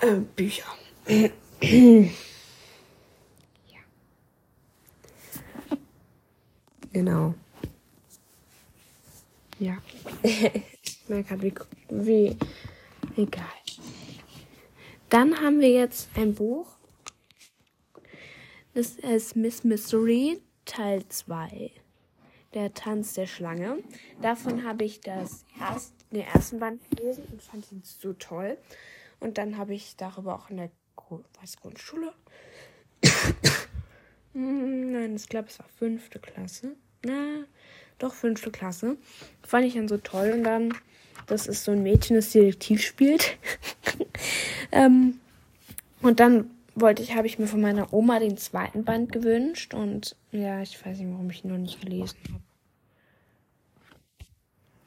äh, 0.00 0.20
Bücher. 0.36 0.66
ja. 1.08 1.30
Genau. 6.92 7.34
Ja. 9.58 9.78
ich 10.22 11.00
merke 11.08 11.42
wie, 11.42 11.54
wie 11.88 12.36
egal. 13.16 13.57
Dann 15.08 15.40
haben 15.40 15.60
wir 15.60 15.70
jetzt 15.70 16.10
ein 16.16 16.34
Buch. 16.34 16.66
Das 18.74 18.96
ist 18.96 19.36
Miss 19.36 19.64
Mystery 19.64 20.42
Teil 20.66 21.02
2. 21.08 21.70
Der 22.52 22.74
Tanz 22.74 23.14
der 23.14 23.26
Schlange. 23.26 23.78
Davon 24.20 24.64
habe 24.64 24.84
ich 24.84 25.00
das 25.00 25.46
erst, 25.58 25.94
den 26.10 26.26
ersten 26.26 26.58
Band 26.58 26.82
gelesen 26.90 27.24
und 27.32 27.42
fand 27.42 27.72
ihn 27.72 27.82
so 27.84 28.12
toll. 28.12 28.58
Und 29.18 29.38
dann 29.38 29.56
habe 29.56 29.74
ich 29.74 29.96
darüber 29.96 30.34
auch 30.34 30.50
in 30.50 30.58
der 30.58 30.70
was, 31.40 31.56
Grundschule. 31.56 32.12
Nein, 34.34 35.16
ich 35.16 35.28
glaube, 35.28 35.48
es 35.48 35.58
war 35.58 35.68
fünfte 35.78 36.18
Klasse. 36.18 36.76
Na, 37.02 37.44
doch 37.98 38.12
fünfte 38.12 38.50
Klasse. 38.50 38.98
Fand 39.42 39.64
ich 39.64 39.74
dann 39.74 39.88
so 39.88 39.96
toll. 39.96 40.32
Und 40.32 40.44
dann 40.44 40.74
das 41.26 41.46
ist 41.46 41.64
so 41.64 41.72
ein 41.72 41.82
Mädchen, 41.82 42.16
das 42.16 42.30
Detektiv 42.30 42.82
spielt. 42.82 43.36
ähm, 44.72 45.18
und 46.02 46.20
dann 46.20 46.50
wollte 46.74 47.02
ich, 47.02 47.14
habe 47.14 47.26
ich 47.26 47.38
mir 47.38 47.46
von 47.46 47.60
meiner 47.60 47.92
Oma 47.92 48.20
den 48.20 48.36
zweiten 48.36 48.84
Band 48.84 49.12
gewünscht 49.12 49.74
und 49.74 50.16
ja, 50.32 50.60
ich 50.62 50.84
weiß 50.84 50.98
nicht, 50.98 51.10
warum 51.10 51.30
ich 51.30 51.44
ihn 51.44 51.50
noch 51.50 51.58
nicht 51.58 51.80
gelesen 51.80 52.16
habe. 52.28 52.42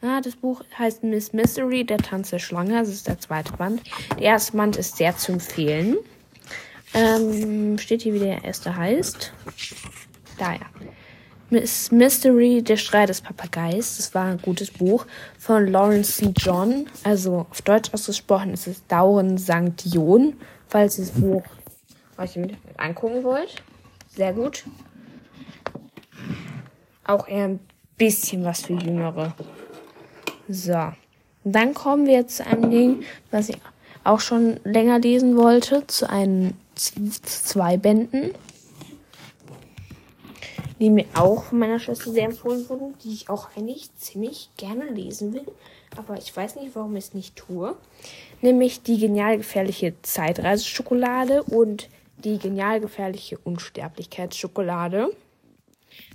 Ah, 0.03 0.19
das 0.19 0.35
Buch 0.35 0.63
heißt 0.79 1.03
Miss 1.03 1.31
Mystery, 1.31 1.83
der 1.83 1.99
Tanz 1.99 2.31
der 2.31 2.39
Schlange. 2.39 2.73
Das 2.73 2.89
ist 2.89 3.07
der 3.07 3.19
zweite 3.19 3.53
Band. 3.53 3.83
Der 4.17 4.21
erste 4.21 4.57
Band 4.57 4.75
ist 4.75 4.97
sehr 4.97 5.15
zu 5.15 5.33
empfehlen. 5.33 5.95
Ähm, 6.95 7.77
steht 7.77 8.01
hier, 8.01 8.15
wie 8.15 8.19
der 8.19 8.43
erste 8.43 8.75
heißt. 8.75 9.31
Da 10.39 10.53
ja. 10.53 10.61
Miss 11.51 11.91
Mystery, 11.91 12.61
der 12.61 12.77
Streit 12.77 13.09
des 13.09 13.19
Papageis. 13.19 13.97
Das 13.97 14.15
war 14.15 14.27
ein 14.27 14.41
gutes 14.41 14.71
Buch 14.71 15.05
von 15.37 15.67
Lawrence 15.67 16.13
C. 16.13 16.33
John. 16.37 16.87
Also 17.03 17.45
auf 17.51 17.61
Deutsch 17.61 17.93
ausgesprochen 17.93 18.53
ist 18.53 18.67
es 18.67 18.87
Dauren 18.87 19.37
St. 19.37 19.85
John, 19.85 20.33
falls 20.69 20.97
ihr 20.97 21.05
das 21.05 21.13
Buch 21.13 21.43
euch 22.17 22.39
angucken 22.77 23.23
wollt. 23.25 23.61
Sehr 24.15 24.31
gut. 24.31 24.63
Auch 27.05 27.27
eher 27.27 27.49
ein 27.49 27.59
bisschen 27.97 28.45
was 28.45 28.61
für 28.61 28.73
Jüngere. 28.73 29.35
So. 30.47 30.93
Dann 31.43 31.73
kommen 31.73 32.05
wir 32.05 32.13
jetzt 32.13 32.37
zu 32.37 32.45
einem 32.45 32.71
Ding, 32.71 33.03
was 33.29 33.49
ich 33.49 33.57
auch 34.05 34.21
schon 34.21 34.59
länger 34.63 34.99
lesen 34.99 35.35
wollte, 35.35 35.85
zu 35.87 36.09
einem 36.09 36.53
zwei 36.75 37.75
Bänden, 37.75 38.31
die 40.81 40.89
mir 40.89 41.05
auch 41.13 41.43
von 41.43 41.59
meiner 41.59 41.79
Schwester 41.79 42.11
sehr 42.11 42.25
empfohlen 42.25 42.67
wurden, 42.67 42.95
die 43.03 43.13
ich 43.13 43.29
auch 43.29 43.55
eigentlich 43.55 43.95
ziemlich 43.97 44.49
gerne 44.57 44.85
lesen 44.85 45.31
will, 45.31 45.45
aber 45.95 46.17
ich 46.17 46.35
weiß 46.35 46.55
nicht, 46.55 46.75
warum 46.75 46.95
ich 46.95 47.05
es 47.05 47.13
nicht 47.13 47.35
tue. 47.35 47.77
Nämlich 48.41 48.81
die 48.81 48.97
genial 48.97 49.37
gefährliche 49.37 49.93
Zeitreiseschokolade 50.01 51.43
und 51.43 51.87
die 52.17 52.39
genial 52.39 52.79
gefährliche 52.79 53.37
Unsterblichkeitsschokolade 53.37 55.15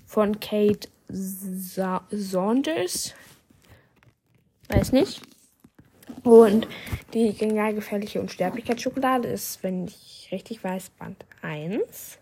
von 0.05 0.41
Kate 0.41 0.89
Sa 1.09 2.05
Saunders. 2.11 3.15
Weiß 4.69 4.91
nicht. 4.91 5.23
Und 6.25 6.67
die 7.15 7.33
genial 7.35 7.73
gefährliche 7.73 8.21
Unsterblichkeitsschokolade 8.21 9.29
ist, 9.29 9.63
wenn 9.63 9.87
ich 9.87 10.29
richtig 10.33 10.65
weiß, 10.65 10.91
Band 10.91 11.25
1. 11.43 12.19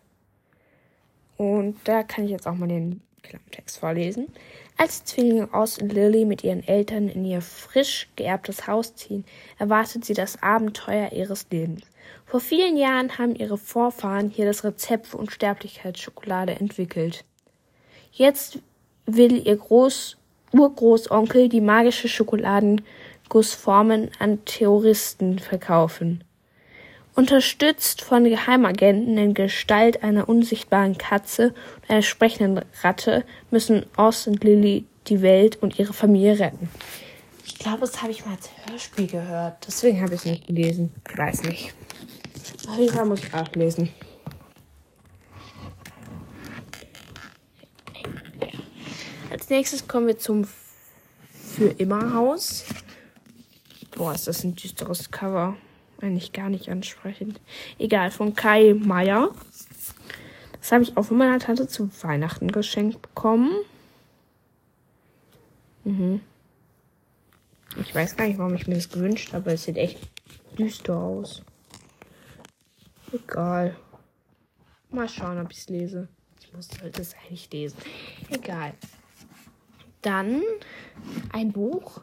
Und 1.37 1.77
da 1.85 2.03
kann 2.03 2.25
ich 2.25 2.31
jetzt 2.31 2.47
auch 2.47 2.55
mal 2.55 2.69
den 2.69 3.03
Klappentext 3.23 3.79
vorlesen. 3.79 4.29
Als 4.77 5.03
die 5.03 5.07
Zwillinge 5.07 5.49
Oz 5.53 5.79
und 5.79 5.93
Lily 5.93 6.25
mit 6.25 6.45
ihren 6.45 6.67
Eltern 6.67 7.09
in 7.09 7.25
ihr 7.25 7.43
frisch 7.43 8.09
geerbtes 8.17 8.67
Haus 8.67 8.97
ziehen, 8.97 9.25
erwartet 9.59 10.05
sie 10.05 10.15
das 10.15 10.43
Abenteuer 10.43 11.13
ihres 11.13 11.47
Lebens. 11.51 11.83
Vor 12.27 12.41
vielen 12.41 12.77
Jahren 12.77 13.17
haben 13.19 13.37
ihre 13.37 13.57
Vorfahren 13.57 14.29
hier 14.31 14.47
das 14.47 14.65
Rezept 14.65 15.07
für 15.07 15.19
Unsterblichkeitsschokolade 15.19 16.57
entwickelt. 16.57 17.25
Jetzt 18.13 18.59
will 19.07 19.47
ihr 19.47 19.57
Groß 19.57 20.17
Urgroßonkel 20.53 21.49
die 21.49 21.61
magische 21.61 22.09
Schokoladengussformen 22.09 24.11
an 24.19 24.45
Terroristen 24.45 25.39
verkaufen. 25.39 26.24
Unterstützt 27.15 28.03
von 28.03 28.25
Geheimagenten 28.25 29.17
in 29.17 29.35
Gestalt 29.35 30.03
einer 30.03 30.29
unsichtbaren 30.29 30.99
Katze 30.99 31.55
und 31.83 31.91
einer 31.91 32.03
sprechenden 32.03 32.65
Ratte 32.83 33.25
müssen 33.53 33.87
Oz 33.97 34.27
und 34.27 34.43
Lily 34.43 34.85
die 35.07 35.23
Welt 35.23 35.63
und 35.63 35.79
ihre 35.79 35.93
Familie 35.93 36.41
retten. 36.41 36.69
Ich 37.47 37.57
glaube, 37.57 37.81
das 37.81 38.03
habe 38.03 38.11
ich 38.11 38.27
mal 38.27 38.35
als 38.35 38.51
Hörspiel 38.69 39.07
gehört. 39.07 39.65
Deswegen 39.65 40.03
habe 40.03 40.15
ich 40.15 40.21
es 40.21 40.27
nicht 40.27 40.47
gelesen. 40.49 40.93
Ich 41.09 41.17
weiß 41.17 41.45
nicht. 41.45 41.75
Auf 42.69 42.79
jeden 42.79 42.93
Fall 42.93 43.07
muss 43.07 43.23
ich 43.23 43.33
auch 43.33 43.53
lesen. 43.55 43.91
Als 49.31 49.49
nächstes 49.51 49.87
kommen 49.87 50.09
wir 50.09 50.19
zum 50.19 50.49
Für 51.31 51.69
immer 51.79 52.13
Haus. 52.15 52.65
Boah, 53.95 54.15
ist 54.15 54.27
das 54.27 54.43
ein 54.43 54.57
düsteres 54.57 55.11
Cover. 55.13 55.57
Eigentlich 56.01 56.33
gar 56.33 56.51
nicht 56.51 56.69
ansprechend. 56.69 57.41
Egal, 57.79 58.11
von 58.11 58.35
Kai 58.35 58.75
Meier. 58.75 59.31
Das 60.61 60.73
habe 60.73 60.83
ich 60.83 60.97
auch 60.97 61.05
von 61.05 61.19
meiner 61.19 61.39
Tante 61.39 61.69
zu 61.69 61.91
Weihnachten 62.03 62.51
geschenkt 62.51 63.03
bekommen. 63.03 63.53
Mhm. 65.85 66.21
Ich 67.81 67.95
weiß 67.95 68.17
gar 68.17 68.27
nicht, 68.27 68.39
warum 68.39 68.55
ich 68.55 68.67
mir 68.67 68.75
das 68.75 68.89
gewünscht 68.89 69.33
habe. 69.33 69.53
Es 69.53 69.65
sieht 69.65 69.77
echt 69.77 69.99
düster 70.59 70.97
aus. 70.97 71.43
Egal. 73.13 73.77
Mal 74.91 75.09
schauen, 75.09 75.39
ob 75.41 75.51
ich 75.51 75.59
es 75.59 75.69
lese. 75.69 76.09
Ich 76.41 76.53
muss 76.53 76.69
es 76.99 77.15
eigentlich 77.15 77.51
lesen. 77.53 77.79
Egal. 78.31 78.75
Dann 80.03 80.43
ein 81.33 81.53
Buch, 81.53 82.03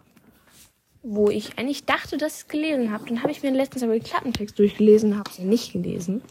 wo 1.03 1.29
ich 1.29 1.57
eigentlich 1.57 1.85
dachte, 1.85 2.17
dass 2.17 2.35
ich 2.35 2.41
es 2.41 2.47
gelesen 2.47 2.91
habe. 2.91 3.05
Dann 3.07 3.21
habe 3.21 3.31
ich 3.31 3.41
mir 3.41 3.51
letztens 3.51 3.83
aber 3.83 3.93
den 3.93 4.03
Klappentext 4.03 4.57
durchgelesen, 4.57 5.17
habe 5.17 5.29
es 5.29 5.37
ja 5.37 5.45
nicht 5.45 5.73
gelesen. 5.73 6.21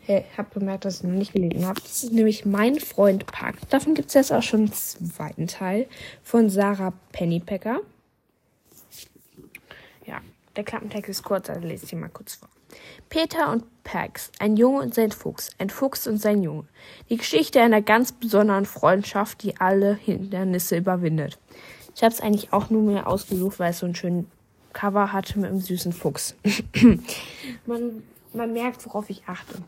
Hey, 0.00 0.24
habe 0.36 0.58
bemerkt, 0.58 0.84
dass 0.84 0.96
ich 0.96 1.00
es 1.00 1.06
noch 1.06 1.16
nicht 1.16 1.32
gelesen 1.32 1.66
habe. 1.66 1.80
Das 1.80 2.04
ist 2.04 2.12
nämlich 2.12 2.44
Mein 2.44 2.78
Freund 2.78 3.26
Park. 3.26 3.56
Davon 3.70 3.94
gibt 3.94 4.08
es 4.08 4.14
jetzt 4.14 4.32
auch 4.32 4.42
schon 4.42 4.60
einen 4.60 4.72
zweiten 4.72 5.46
Teil 5.46 5.86
von 6.22 6.50
Sarah 6.50 6.92
Pennypacker. 7.12 7.80
Ja, 10.04 10.20
der 10.56 10.64
Klappentext 10.64 11.08
ist 11.08 11.22
kurz, 11.22 11.48
also 11.48 11.66
lese 11.66 11.86
ich 11.86 11.92
ihn 11.92 12.00
mal 12.00 12.10
kurz 12.10 12.34
vor. 12.34 12.48
Peter 13.08 13.52
und 13.52 13.64
Pax, 13.84 14.30
ein 14.40 14.56
Junge 14.56 14.80
und 14.82 14.94
sein 14.94 15.12
Fuchs, 15.12 15.50
ein 15.58 15.70
Fuchs 15.70 16.06
und 16.06 16.18
sein 16.18 16.42
Junge. 16.42 16.64
Die 17.08 17.16
Geschichte 17.16 17.62
einer 17.62 17.80
ganz 17.80 18.12
besonderen 18.12 18.66
Freundschaft, 18.66 19.42
die 19.42 19.58
alle 19.58 19.94
Hindernisse 19.94 20.76
überwindet. 20.76 21.38
Ich 21.94 22.02
habe 22.02 22.12
es 22.12 22.20
eigentlich 22.20 22.52
auch 22.52 22.70
nur 22.70 22.82
mehr 22.82 23.06
ausgesucht, 23.06 23.58
weil 23.58 23.70
es 23.70 23.78
so 23.78 23.86
einen 23.86 23.94
schönen 23.94 24.30
Cover 24.72 25.12
hatte 25.12 25.38
mit 25.38 25.50
einem 25.50 25.60
süßen 25.60 25.92
Fuchs. 25.92 26.34
man, 27.66 28.02
man 28.32 28.52
merkt, 28.52 28.84
worauf 28.86 29.08
ich 29.10 29.22
achte. 29.26 29.62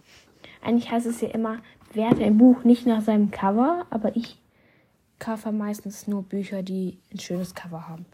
Eigentlich 0.63 0.91
heißt 0.91 1.07
es 1.07 1.21
ja 1.21 1.29
immer, 1.29 1.59
werte 1.93 2.25
ein 2.25 2.39
Buch 2.39 2.65
nicht 2.65 2.87
nach 2.87 3.03
seinem 3.03 3.31
Cover, 3.31 3.87
aber 3.91 4.17
ich 4.17 4.39
kaufe 5.19 5.53
meistens 5.53 6.07
nur 6.07 6.23
Bücher, 6.23 6.63
die 6.63 6.99
ein 7.13 7.21
schönes 7.21 7.55
Cover 7.55 7.89
haben. 7.89 8.05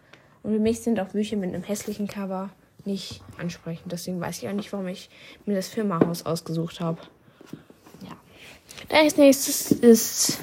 Und 0.43 0.53
für 0.53 0.61
mich 0.61 0.81
sind 0.81 1.01
auch 1.01 1.09
Bücher 1.09 1.37
mit 1.37 1.55
einem 1.55 1.63
hässlichen 1.63 2.07
Cover 2.07 2.51
nicht 2.85 3.23
ansprechend. 3.39 3.93
Deswegen 3.93 4.21
weiß 4.21 4.43
ich 4.43 4.49
auch 4.49 4.53
nicht, 4.53 4.73
warum 4.73 4.89
ich 4.89 5.09
mir 5.47 5.55
das 5.55 5.69
Firmahaus 5.69 6.27
ausgesucht 6.27 6.81
habe. 6.81 7.01
Ja. 8.03 8.17
Da 8.89 8.99
als 8.99 9.17
nächstes 9.17 9.73
ist, 9.73 10.39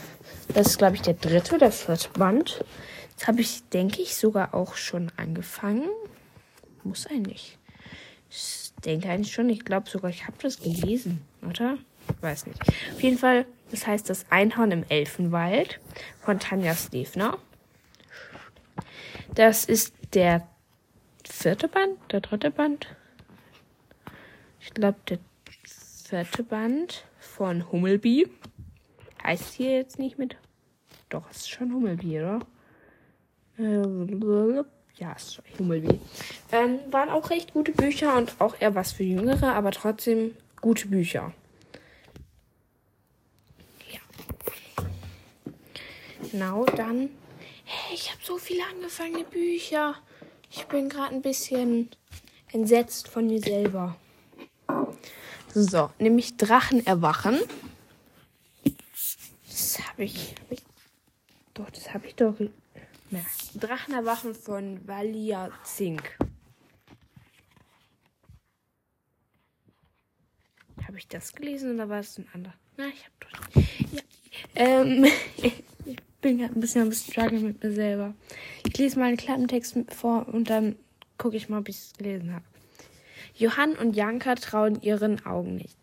das 0.54 0.68
ist 0.68 0.78
glaube 0.78 0.96
ich 0.96 1.02
der 1.02 1.16
dritte 1.16 1.56
oder 1.56 1.72
vierte 1.72 2.10
Band. 2.18 2.64
Das 3.20 3.28
habe 3.28 3.42
ich, 3.42 3.68
denke 3.68 4.02
ich, 4.02 4.16
sogar 4.16 4.54
auch 4.54 4.76
schon 4.76 5.12
angefangen. 5.18 5.90
Muss 6.86 7.06
eigentlich. 7.06 7.58
Ich 8.30 8.72
denke 8.86 9.10
eigentlich 9.10 9.34
schon. 9.34 9.50
Ich 9.50 9.66
glaube 9.66 9.90
sogar, 9.90 10.10
ich 10.10 10.26
habe 10.26 10.38
das 10.42 10.62
gelesen, 10.62 11.22
oder? 11.46 11.78
Weiß 12.22 12.48
nicht. 12.48 12.62
Auf 12.62 13.04
jeden 13.04 13.18
Fall, 13.18 13.46
das 13.72 13.86
heißt 13.86 14.10
das 14.10 14.26
Einhorn 14.30 14.72
im 14.72 14.86
Elfenwald 14.88 15.82
von 16.22 16.40
Tanja 16.40 16.74
Stefner. 16.74 17.38
Das 19.36 19.66
ist 19.66 19.94
der 20.14 20.48
vierte 21.30 21.68
Band, 21.68 21.98
der 22.12 22.22
dritte 22.22 22.52
Band. 22.52 22.88
Ich 24.62 24.74
glaube, 24.74 24.98
der 25.06 25.20
vierte 26.26 26.44
Band 26.44 27.04
von 27.20 27.70
Hummelbee. 27.70 28.30
Heißt 29.22 29.56
hier 29.56 29.72
jetzt 29.76 30.00
nicht 30.00 30.18
mit. 30.18 30.38
Doch, 31.10 31.30
ist 31.30 31.50
schon 31.50 31.74
Hummelbee, 31.74 32.22
oder? 32.22 32.40
Äh, 33.60 34.64
ja, 34.96 35.12
ist 35.14 35.42
Hummelbee. 35.58 36.00
Ähm, 36.52 36.80
waren 36.92 37.10
auch 37.10 37.30
recht 37.30 37.54
gute 37.54 37.72
Bücher 37.72 38.18
und 38.18 38.34
auch 38.40 38.56
eher 38.60 38.74
was 38.76 38.94
für 38.94 39.04
Jüngere, 39.04 39.54
aber 39.54 39.72
trotzdem 39.72 40.36
gute 40.62 40.88
Bücher. 40.88 41.34
Ja. 43.92 44.00
Genau, 46.32 46.66
dann. 46.66 47.10
Hey, 47.66 47.96
ich 47.96 48.12
habe 48.12 48.22
so 48.24 48.38
viele 48.38 48.64
angefangene 48.66 49.26
Bücher. 49.26 49.96
Ich 50.52 50.66
bin 50.66 50.90
gerade 50.90 51.14
ein 51.16 51.22
bisschen 51.22 51.90
entsetzt 52.52 53.08
von 53.08 53.28
mir 53.28 53.40
selber. 53.40 53.96
So, 55.54 55.92
nämlich 56.00 56.38
Drachen 56.38 56.86
erwachen. 56.86 57.40
Das 59.48 59.80
habe 59.88 60.04
ich, 60.04 60.36
hab 60.40 60.52
ich. 60.52 60.62
Doch, 61.54 61.70
das 61.70 61.94
habe 61.94 62.08
ich 62.08 62.16
doch. 62.16 62.36
Ja. 63.12 63.20
Drachen 63.56 63.94
erwachen 63.94 64.36
von 64.36 64.88
Valia 64.88 65.52
Zink. 65.64 66.18
Habe 70.86 70.98
ich 70.98 71.08
das 71.08 71.34
gelesen 71.34 71.76
oder 71.76 71.90
war 71.90 72.00
es 72.00 72.18
ein 72.18 72.28
anderer? 72.34 72.54
Na, 72.78 72.88
ich 72.88 73.06
habe 73.06 73.16
doch. 73.20 73.64
Ja. 73.92 74.02
Ähm, 74.56 75.06
bin 76.22 76.38
gerade 76.38 76.54
ein 76.54 76.60
bisschen 76.62 76.84
am 76.84 76.92
Struggle 76.92 77.40
mit 77.40 77.64
mir 77.64 77.72
selber. 77.72 78.14
Ich 78.66 78.78
lese 78.78 79.00
mal 79.00 79.06
einen 79.06 79.18
Klappentext 79.18 79.78
vor 79.90 80.28
und 80.28 80.50
dann 80.50 80.76
gucke 81.18 81.38
ich 81.38 81.50
mal, 81.50 81.60
ob 81.60 81.70
ich 81.70 81.78
es 81.78 81.94
gelesen 81.94 82.34
habe. 82.34 82.46
Johann 83.40 83.76
und 83.76 83.96
Janka 83.96 84.36
trauen 84.36 84.82
ihren 84.82 85.26
Augen 85.26 85.56
nicht, 85.56 85.78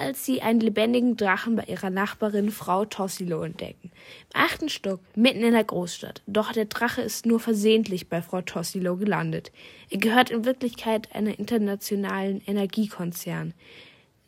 als 0.00 0.24
sie 0.24 0.40
einen 0.40 0.60
lebendigen 0.60 1.18
Drachen 1.18 1.56
bei 1.56 1.64
ihrer 1.64 1.90
Nachbarin 1.90 2.50
Frau 2.50 2.86
Tossilo 2.86 3.42
entdecken. 3.42 3.92
Im 4.32 4.40
achten 4.40 4.70
Stock, 4.70 5.00
mitten 5.14 5.42
in 5.42 5.52
der 5.52 5.62
Großstadt. 5.64 6.22
Doch 6.26 6.52
der 6.52 6.64
Drache 6.64 7.02
ist 7.02 7.26
nur 7.26 7.38
versehentlich 7.38 8.08
bei 8.08 8.22
Frau 8.22 8.40
Tossilo 8.40 8.96
gelandet. 8.96 9.52
Er 9.90 9.98
gehört 9.98 10.30
in 10.30 10.46
Wirklichkeit 10.46 11.14
einer 11.14 11.38
internationalen 11.38 12.40
Energiekonzern, 12.46 13.52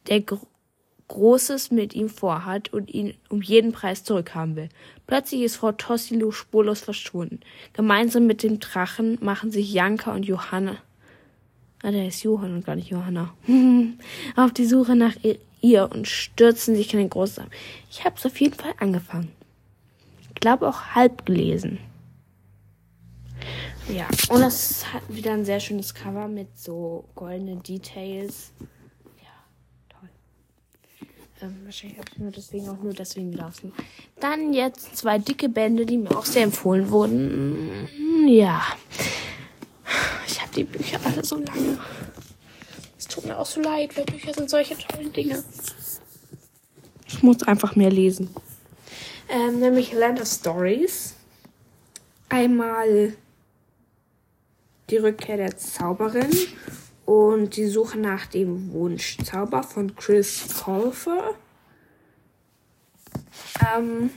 der 0.08 0.20
Gro 0.20 0.46
Großes 1.06 1.70
mit 1.70 1.94
ihm 1.94 2.08
vorhat 2.08 2.72
und 2.72 2.92
ihn 2.92 3.12
um 3.28 3.42
jeden 3.42 3.72
Preis 3.72 4.04
zurückhaben 4.04 4.56
will. 4.56 4.70
Plötzlich 5.06 5.42
ist 5.42 5.56
Frau 5.56 5.72
Tossilo 5.72 6.30
spurlos 6.30 6.80
verschwunden. 6.80 7.40
Gemeinsam 7.74 8.26
mit 8.26 8.42
dem 8.42 8.58
Drachen 8.58 9.18
machen 9.20 9.50
sich 9.50 9.70
Janka 9.70 10.14
und 10.14 10.24
Johanna 10.24 10.78
Ah, 11.84 11.90
der 11.90 12.08
ist 12.08 12.22
Johann 12.22 12.54
und 12.54 12.64
gar 12.64 12.76
nicht 12.76 12.88
Johanna. 12.88 13.34
auf 14.36 14.52
die 14.54 14.64
Suche 14.64 14.96
nach 14.96 15.14
ihr 15.60 15.90
und 15.92 16.08
stürzen 16.08 16.74
sich 16.74 16.94
in 16.94 16.98
den 16.98 17.10
Großraum. 17.10 17.48
Ich 17.90 18.06
habe 18.06 18.16
es 18.16 18.24
auf 18.24 18.40
jeden 18.40 18.54
Fall 18.54 18.72
angefangen. 18.78 19.30
Ich 20.22 20.34
glaube 20.36 20.66
auch 20.66 20.94
halb 20.94 21.26
gelesen. 21.26 21.78
Ja, 23.86 24.08
und 24.30 24.40
es 24.40 24.90
hat 24.94 25.02
wieder 25.10 25.34
ein 25.34 25.44
sehr 25.44 25.60
schönes 25.60 25.92
Cover 25.92 26.26
mit 26.26 26.58
so 26.58 27.04
goldenen 27.14 27.62
Details. 27.62 28.52
Ja, 29.22 29.90
toll. 29.90 30.08
Ähm, 31.42 31.56
wahrscheinlich 31.64 31.98
habe 31.98 32.08
ich 32.10 32.18
nur 32.18 32.30
deswegen 32.30 32.68
auch 32.70 32.82
nur 32.82 32.94
deswegen 32.94 33.32
gelaufen. 33.32 33.74
Dann 34.20 34.54
jetzt 34.54 34.96
zwei 34.96 35.18
dicke 35.18 35.50
Bände, 35.50 35.84
die 35.84 35.98
mir 35.98 36.16
auch 36.16 36.24
sehr 36.24 36.44
empfohlen 36.44 36.88
wurden. 36.88 37.88
Ja 38.26 38.62
die 40.56 40.64
Bücher 40.64 40.98
alle 41.04 41.24
so 41.24 41.36
lange. 41.36 41.78
Es 42.98 43.06
tut 43.06 43.26
mir 43.26 43.38
auch 43.38 43.46
so 43.46 43.60
leid, 43.60 43.96
weil 43.96 44.04
Bücher 44.04 44.32
sind 44.32 44.48
solche 44.48 44.76
tollen 44.78 45.12
Dinge. 45.12 45.42
Ich 47.06 47.22
muss 47.22 47.42
einfach 47.42 47.76
mehr 47.76 47.90
lesen. 47.90 48.30
Ähm, 49.28 49.60
nämlich 49.60 49.92
Land 49.92 50.20
of 50.20 50.28
Stories. 50.28 51.14
Einmal 52.28 53.14
die 54.90 54.96
Rückkehr 54.96 55.36
der 55.36 55.56
Zauberin 55.56 56.30
und 57.06 57.56
die 57.56 57.66
Suche 57.66 57.98
nach 57.98 58.26
dem 58.26 58.72
Wunschzauber 58.72 59.62
von 59.62 59.94
Chris 59.96 60.62
Colfer. 60.62 61.34
Ähm, 63.74 64.10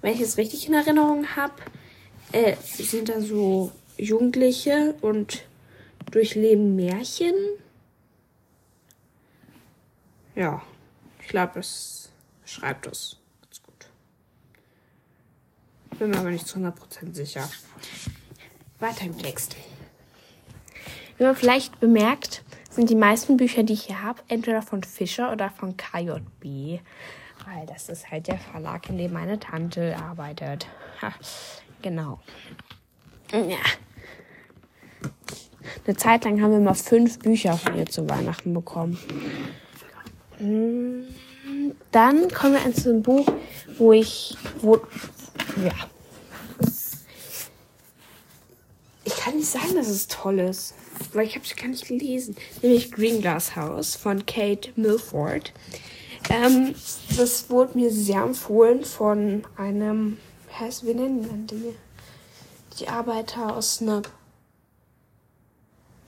wenn 0.00 0.14
ich 0.14 0.20
es 0.20 0.36
richtig 0.36 0.68
in 0.68 0.74
Erinnerung 0.74 1.26
habe, 1.36 1.54
äh, 2.32 2.56
sind 2.62 3.08
da 3.08 3.20
so 3.20 3.70
Jugendliche 3.96 4.94
und 5.00 5.44
durchleben 6.10 6.76
Märchen. 6.76 7.34
Ja, 10.34 10.62
ich 11.20 11.28
glaube, 11.28 11.60
es 11.60 12.12
schreibt 12.44 12.86
es 12.86 13.18
ganz 13.42 13.62
gut. 13.62 13.88
Bin 15.98 16.10
mir 16.10 16.18
aber 16.18 16.30
nicht 16.30 16.46
zu 16.46 16.58
100% 16.58 17.14
sicher. 17.14 17.48
Weiter 18.80 19.04
im 19.04 19.16
Text. 19.16 19.56
Wie 21.16 21.24
man 21.24 21.36
vielleicht 21.36 21.78
bemerkt, 21.78 22.42
sind 22.70 22.90
die 22.90 22.96
meisten 22.96 23.36
Bücher, 23.36 23.62
die 23.62 23.74
ich 23.74 23.84
hier 23.84 24.02
habe, 24.02 24.22
entweder 24.28 24.62
von 24.62 24.82
Fischer 24.82 25.30
oder 25.30 25.50
von 25.50 25.76
KJB. 25.76 26.80
Weil 27.46 27.66
das 27.66 27.88
ist 27.88 28.10
halt 28.10 28.26
der 28.26 28.38
Verlag, 28.38 28.88
in 28.88 28.98
dem 28.98 29.12
meine 29.12 29.38
Tante 29.38 29.96
arbeitet. 29.96 30.66
Ha, 31.00 31.12
genau. 31.82 32.20
Ja. 33.32 33.58
Eine 35.86 35.96
Zeit 35.96 36.24
lang 36.24 36.40
haben 36.42 36.52
wir 36.52 36.60
mal 36.60 36.74
fünf 36.74 37.18
Bücher 37.18 37.56
von 37.56 37.76
ihr 37.76 37.86
zu 37.86 38.08
Weihnachten 38.08 38.54
bekommen. 38.54 38.98
Mm, 40.38 41.02
dann 41.90 42.30
kommen 42.30 42.54
wir 42.54 42.74
zu 42.74 42.90
einem 42.90 43.02
Buch, 43.02 43.26
wo 43.78 43.92
ich, 43.92 44.36
wo, 44.60 44.76
ja. 45.64 45.72
Ich 49.04 49.16
kann 49.16 49.36
nicht 49.36 49.48
sagen, 49.48 49.74
dass 49.74 49.88
es 49.88 50.08
toll 50.08 50.38
ist, 50.38 50.74
weil 51.12 51.26
ich 51.26 51.34
habe 51.34 51.44
es 51.44 51.56
gar 51.56 51.68
nicht 51.68 51.86
gelesen. 51.86 52.36
Nämlich 52.62 52.90
Green 52.90 53.20
Glass 53.20 53.54
House 53.54 53.96
von 53.96 54.24
Kate 54.26 54.70
Milford. 54.76 55.52
Ähm, 56.30 56.74
das 57.16 57.50
wurde 57.50 57.78
mir 57.78 57.90
sehr 57.90 58.22
empfohlen 58.22 58.84
von 58.84 59.44
einem, 59.56 60.18
wie 60.82 60.94
nennen 60.94 61.46
die, 61.50 61.74
die 62.78 62.88
Arbeiter 62.88 63.56
aus 63.56 63.82
einer 63.82 64.02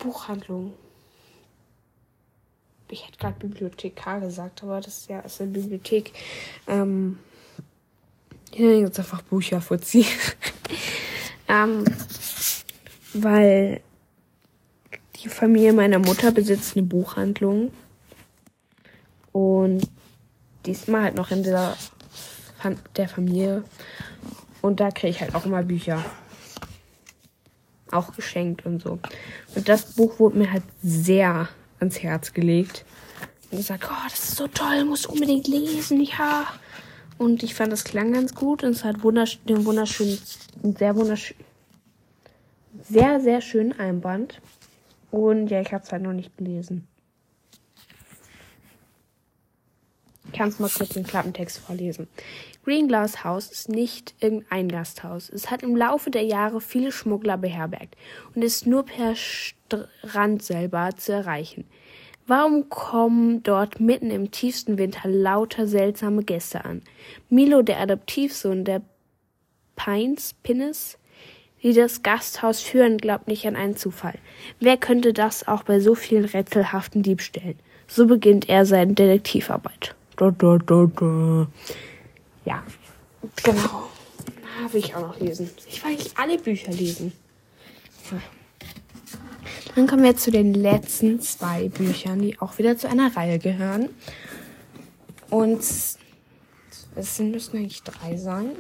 Buchhandlung. 0.07 0.73
Ich 2.88 3.07
hätte 3.07 3.19
gerade 3.19 3.38
Bibliothekar 3.40 4.21
gesagt, 4.21 4.62
aber 4.62 4.81
das 4.81 4.99
ist 4.99 5.09
ja 5.09 5.21
der 5.23 5.47
Bibliothek. 5.47 6.12
Ähm, 6.69 7.19
ich 8.53 8.61
nenne 8.61 8.77
jetzt 8.77 8.99
einfach 9.01 9.23
Bücherfuzzi. 9.23 10.07
ähm, 11.49 11.85
weil 13.12 13.81
die 15.16 15.29
Familie 15.29 15.73
meiner 15.73 15.99
Mutter 15.99 16.31
besitzt 16.31 16.77
eine 16.77 16.87
Buchhandlung. 16.87 17.73
Und 19.33 19.88
diesmal 20.64 21.03
halt 21.03 21.16
noch 21.16 21.33
in 21.33 21.42
der, 21.42 21.77
der 22.97 23.09
Familie. 23.09 23.64
Und 24.62 24.79
da 24.79 24.90
kriege 24.92 25.09
ich 25.09 25.21
halt 25.21 25.35
auch 25.35 25.45
immer 25.45 25.62
Bücher 25.64 26.05
auch 27.90 28.14
geschenkt 28.14 28.66
und 28.66 28.83
so. 28.83 28.99
Und 29.55 29.68
das 29.68 29.94
Buch 29.94 30.18
wurde 30.18 30.38
mir 30.38 30.53
halt 30.53 30.64
sehr 30.83 31.49
ans 31.79 32.03
Herz 32.03 32.33
gelegt. 32.33 32.85
Und 33.51 33.62
sage, 33.62 33.87
oh, 33.88 34.09
das 34.09 34.18
ist 34.18 34.37
so 34.37 34.49
toll, 34.49 34.85
musst 34.85 35.07
du 35.07 35.12
unbedingt 35.12 35.46
lesen, 35.46 36.01
ja. 36.01 36.46
Und 37.18 37.42
ich 37.42 37.55
fand, 37.55 37.72
das 37.72 37.85
klang 37.85 38.12
ganz 38.12 38.35
gut 38.35 38.62
und 38.62 38.70
es 38.70 38.85
hat 38.85 39.03
wundersch 39.03 39.38
den 39.44 39.64
wunderschönen, 39.64 40.18
sehr 40.62 40.96
wunderschön, 40.96 41.37
sehr, 42.83 43.20
sehr 43.20 43.40
schönen 43.40 43.79
Einband. 43.79 44.40
Und 45.11 45.49
ja, 45.49 45.61
ich 45.61 45.72
habe 45.72 45.85
es 45.85 45.92
halt 45.92 46.03
noch 46.03 46.12
nicht 46.12 46.37
gelesen. 46.37 46.87
Ich 50.16 50.16
kann 50.33 50.49
es 50.49 50.59
mal 50.59 50.71
kurz 50.71 50.91
den 50.91 51.05
Klappentext 51.05 51.59
vorlesen. 51.59 52.09
Green 52.65 52.89
Glass 52.89 53.23
House 53.23 53.51
ist 53.51 53.69
nicht 53.69 54.15
irgendein 54.21 54.69
Gasthaus. 54.69 55.31
Es 55.31 55.51
hat 55.51 55.62
im 55.62 55.77
Laufe 55.77 56.11
der 56.11 56.25
Jahre 56.25 56.61
viele 56.61 56.91
Schmuggler 56.91 57.39
beherbergt 57.39 57.97
und 58.35 58.43
ist 58.43 58.67
nur 58.67 58.85
per 58.85 59.15
Strand 59.15 60.43
selber 60.43 60.91
zu 60.97 61.12
erreichen. 61.12 61.65
Warum 62.27 62.69
kommen 62.69 63.45
dort 63.45 63.79
mitten 63.79 64.11
im 64.11 64.33
tiefsten 64.33 64.79
Winter 64.79 65.09
lauter 65.09 65.69
seltsame 65.69 66.25
Gäste 66.25 66.65
an? 66.65 66.83
Milo, 67.29 67.62
der 67.62 67.79
Adoptivsohn 67.79 68.65
der 68.65 68.83
Pines, 69.77 70.35
Pinnes, 70.43 70.99
die 71.62 71.73
das 71.73 72.03
Gasthaus 72.03 72.61
führen, 72.61 72.99
glaubt 72.99 73.29
nicht 73.29 73.47
an 73.47 73.55
einen 73.55 73.77
Zufall. 73.77 74.19
Wer 74.59 74.77
könnte 74.77 75.12
das 75.12 75.47
auch 75.47 75.62
bei 75.62 75.79
so 75.79 75.95
vielen 75.95 76.25
rätselhaften 76.25 77.03
Diebstählen? 77.03 77.59
So 77.87 78.07
beginnt 78.07 78.49
er 78.49 78.67
seine 78.67 78.95
Detektivarbeit. 78.95 79.95
Da, 80.16 80.31
da, 80.31 80.59
da, 80.59 80.87
da. 80.87 81.46
Ja, 82.44 82.62
genau. 83.42 83.90
Na, 84.61 84.72
will 84.72 84.81
ich 84.81 84.94
auch 84.94 85.02
noch 85.02 85.20
lesen. 85.20 85.50
Ich 85.68 85.85
will 85.85 85.92
eigentlich 85.92 86.16
alle 86.16 86.38
Bücher 86.38 86.72
lesen. 86.72 87.12
Dann 89.74 89.87
kommen 89.87 90.02
wir 90.02 90.16
zu 90.16 90.31
den 90.31 90.55
letzten 90.55 91.20
zwei 91.20 91.68
Büchern, 91.68 92.20
die 92.20 92.40
auch 92.40 92.57
wieder 92.57 92.79
zu 92.79 92.88
einer 92.88 93.14
Reihe 93.14 93.38
gehören. 93.38 93.90
Und 95.29 95.59
es 95.59 95.98
müssen 97.18 97.57
eigentlich 97.59 97.83
drei 97.83 98.16
sein. 98.16 98.52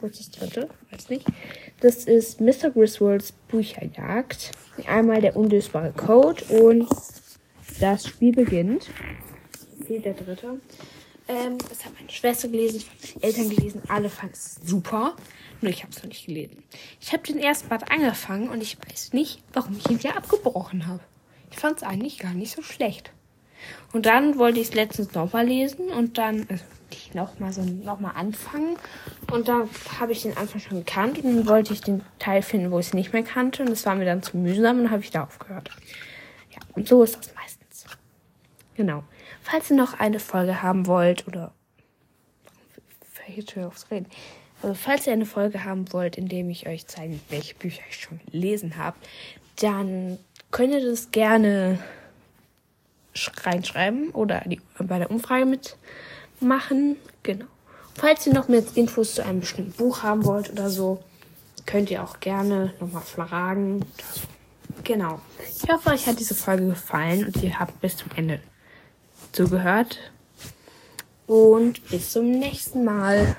Wo 0.00 0.06
ist 0.06 0.20
das 0.20 0.30
dritte? 0.30 0.68
Weiß 0.92 1.08
nicht. 1.08 1.26
Das 1.80 2.04
ist 2.04 2.40
Mr. 2.40 2.70
Griswolds 2.70 3.32
Bücherjagd. 3.48 4.52
Einmal 4.86 5.20
der 5.20 5.36
unlösbare 5.36 5.92
Code 5.92 6.44
und 6.44 6.88
das 7.80 8.06
Spiel 8.06 8.32
beginnt. 8.32 8.88
Wie 9.88 9.98
der 9.98 10.14
dritte. 10.14 10.60
Ähm, 11.28 11.58
das 11.58 11.84
hat 11.84 11.94
meine 11.94 12.10
Schwester 12.10 12.48
gelesen, 12.48 12.84
meine 13.12 13.24
Eltern 13.24 13.50
gelesen, 13.50 13.82
alle 13.88 14.08
fanden 14.08 14.34
es 14.34 14.60
super. 14.64 15.16
Nur 15.60 15.70
ich 15.70 15.82
habe 15.82 15.92
es 15.92 16.02
noch 16.02 16.08
nicht 16.08 16.26
gelesen. 16.26 16.62
Ich 17.00 17.12
habe 17.12 17.22
den 17.22 17.38
ersten 17.38 17.68
Bad 17.68 17.90
angefangen 17.90 18.48
und 18.48 18.62
ich 18.62 18.78
weiß 18.78 19.12
nicht, 19.12 19.42
warum 19.52 19.76
ich 19.76 19.90
ihn 19.90 19.98
wieder 19.98 20.16
abgebrochen 20.16 20.86
habe. 20.86 21.00
Ich 21.50 21.58
fand 21.58 21.78
es 21.78 21.82
eigentlich 21.82 22.18
gar 22.18 22.34
nicht 22.34 22.54
so 22.54 22.62
schlecht. 22.62 23.10
Und 23.92 24.06
dann 24.06 24.38
wollte 24.38 24.60
ich 24.60 24.68
es 24.68 24.74
letztens 24.74 25.14
nochmal 25.14 25.46
lesen 25.46 25.88
und 25.88 26.18
dann 26.18 26.46
also, 26.48 26.64
nochmal 27.14 27.52
so 27.52 27.62
nochmal 27.62 28.12
anfangen. 28.14 28.76
Und 29.32 29.48
dann 29.48 29.68
habe 29.98 30.12
ich 30.12 30.22
den 30.22 30.36
Anfang 30.36 30.60
schon 30.60 30.78
gekannt 30.78 31.18
und 31.18 31.24
dann 31.24 31.46
wollte 31.48 31.72
ich 31.72 31.80
den 31.80 32.02
Teil 32.18 32.42
finden, 32.42 32.70
wo 32.70 32.78
ich 32.78 32.88
es 32.88 32.94
nicht 32.94 33.12
mehr 33.12 33.22
kannte. 33.22 33.62
Und 33.62 33.70
das 33.70 33.86
war 33.86 33.94
mir 33.94 34.04
dann 34.04 34.22
zu 34.22 34.36
mühsam 34.36 34.80
und 34.80 34.90
habe 34.90 35.02
ich 35.02 35.10
da 35.10 35.24
aufgehört. 35.24 35.70
Ja, 36.50 36.58
und 36.74 36.86
so 36.86 37.02
ist 37.02 37.16
das 37.16 37.34
meistens. 37.34 37.86
Genau. 38.74 39.02
Falls 39.42 39.70
ihr 39.70 39.76
noch 39.76 39.98
eine 39.98 40.20
Folge 40.20 40.62
haben 40.62 40.86
wollt 40.86 41.26
oder 41.26 41.52
verhindert 43.26 43.66
aufs 43.66 43.90
Reden. 43.90 44.06
Also 44.62 44.74
falls 44.74 45.06
ihr 45.06 45.12
eine 45.12 45.26
Folge 45.26 45.64
haben 45.64 45.92
wollt, 45.92 46.16
in 46.16 46.28
dem 46.28 46.48
ich 46.50 46.66
euch 46.66 46.86
zeige, 46.86 47.18
welche 47.28 47.54
Bücher 47.54 47.82
ich 47.90 48.00
schon 48.00 48.20
gelesen 48.30 48.76
habe, 48.76 48.96
dann 49.56 50.18
könnt 50.50 50.72
ihr 50.72 50.84
das 50.84 51.10
gerne 51.10 51.78
reinschreiben 53.44 54.10
oder 54.10 54.42
die, 54.46 54.60
bei 54.78 54.98
der 54.98 55.10
Umfrage 55.10 55.46
mitmachen. 55.46 56.96
Genau. 57.22 57.46
Falls 57.94 58.26
ihr 58.26 58.34
noch 58.34 58.48
mehr 58.48 58.62
Infos 58.74 59.14
zu 59.14 59.24
einem 59.24 59.40
bestimmten 59.40 59.72
Buch 59.72 60.02
haben 60.02 60.24
wollt 60.24 60.50
oder 60.50 60.68
so, 60.70 61.02
könnt 61.64 61.90
ihr 61.90 62.02
auch 62.02 62.20
gerne 62.20 62.74
nochmal 62.78 63.02
fragen. 63.02 63.84
Genau. 64.84 65.20
Ich 65.62 65.68
hoffe, 65.70 65.90
euch 65.90 66.06
hat 66.06 66.20
diese 66.20 66.34
Folge 66.34 66.68
gefallen 66.68 67.26
und 67.26 67.42
ihr 67.42 67.58
habt 67.58 67.80
bis 67.80 67.96
zum 67.96 68.10
Ende 68.14 68.40
zugehört. 69.36 69.98
Und 71.26 71.86
bis 71.90 72.12
zum 72.12 72.30
nächsten 72.30 72.84
Mal. 72.84 73.36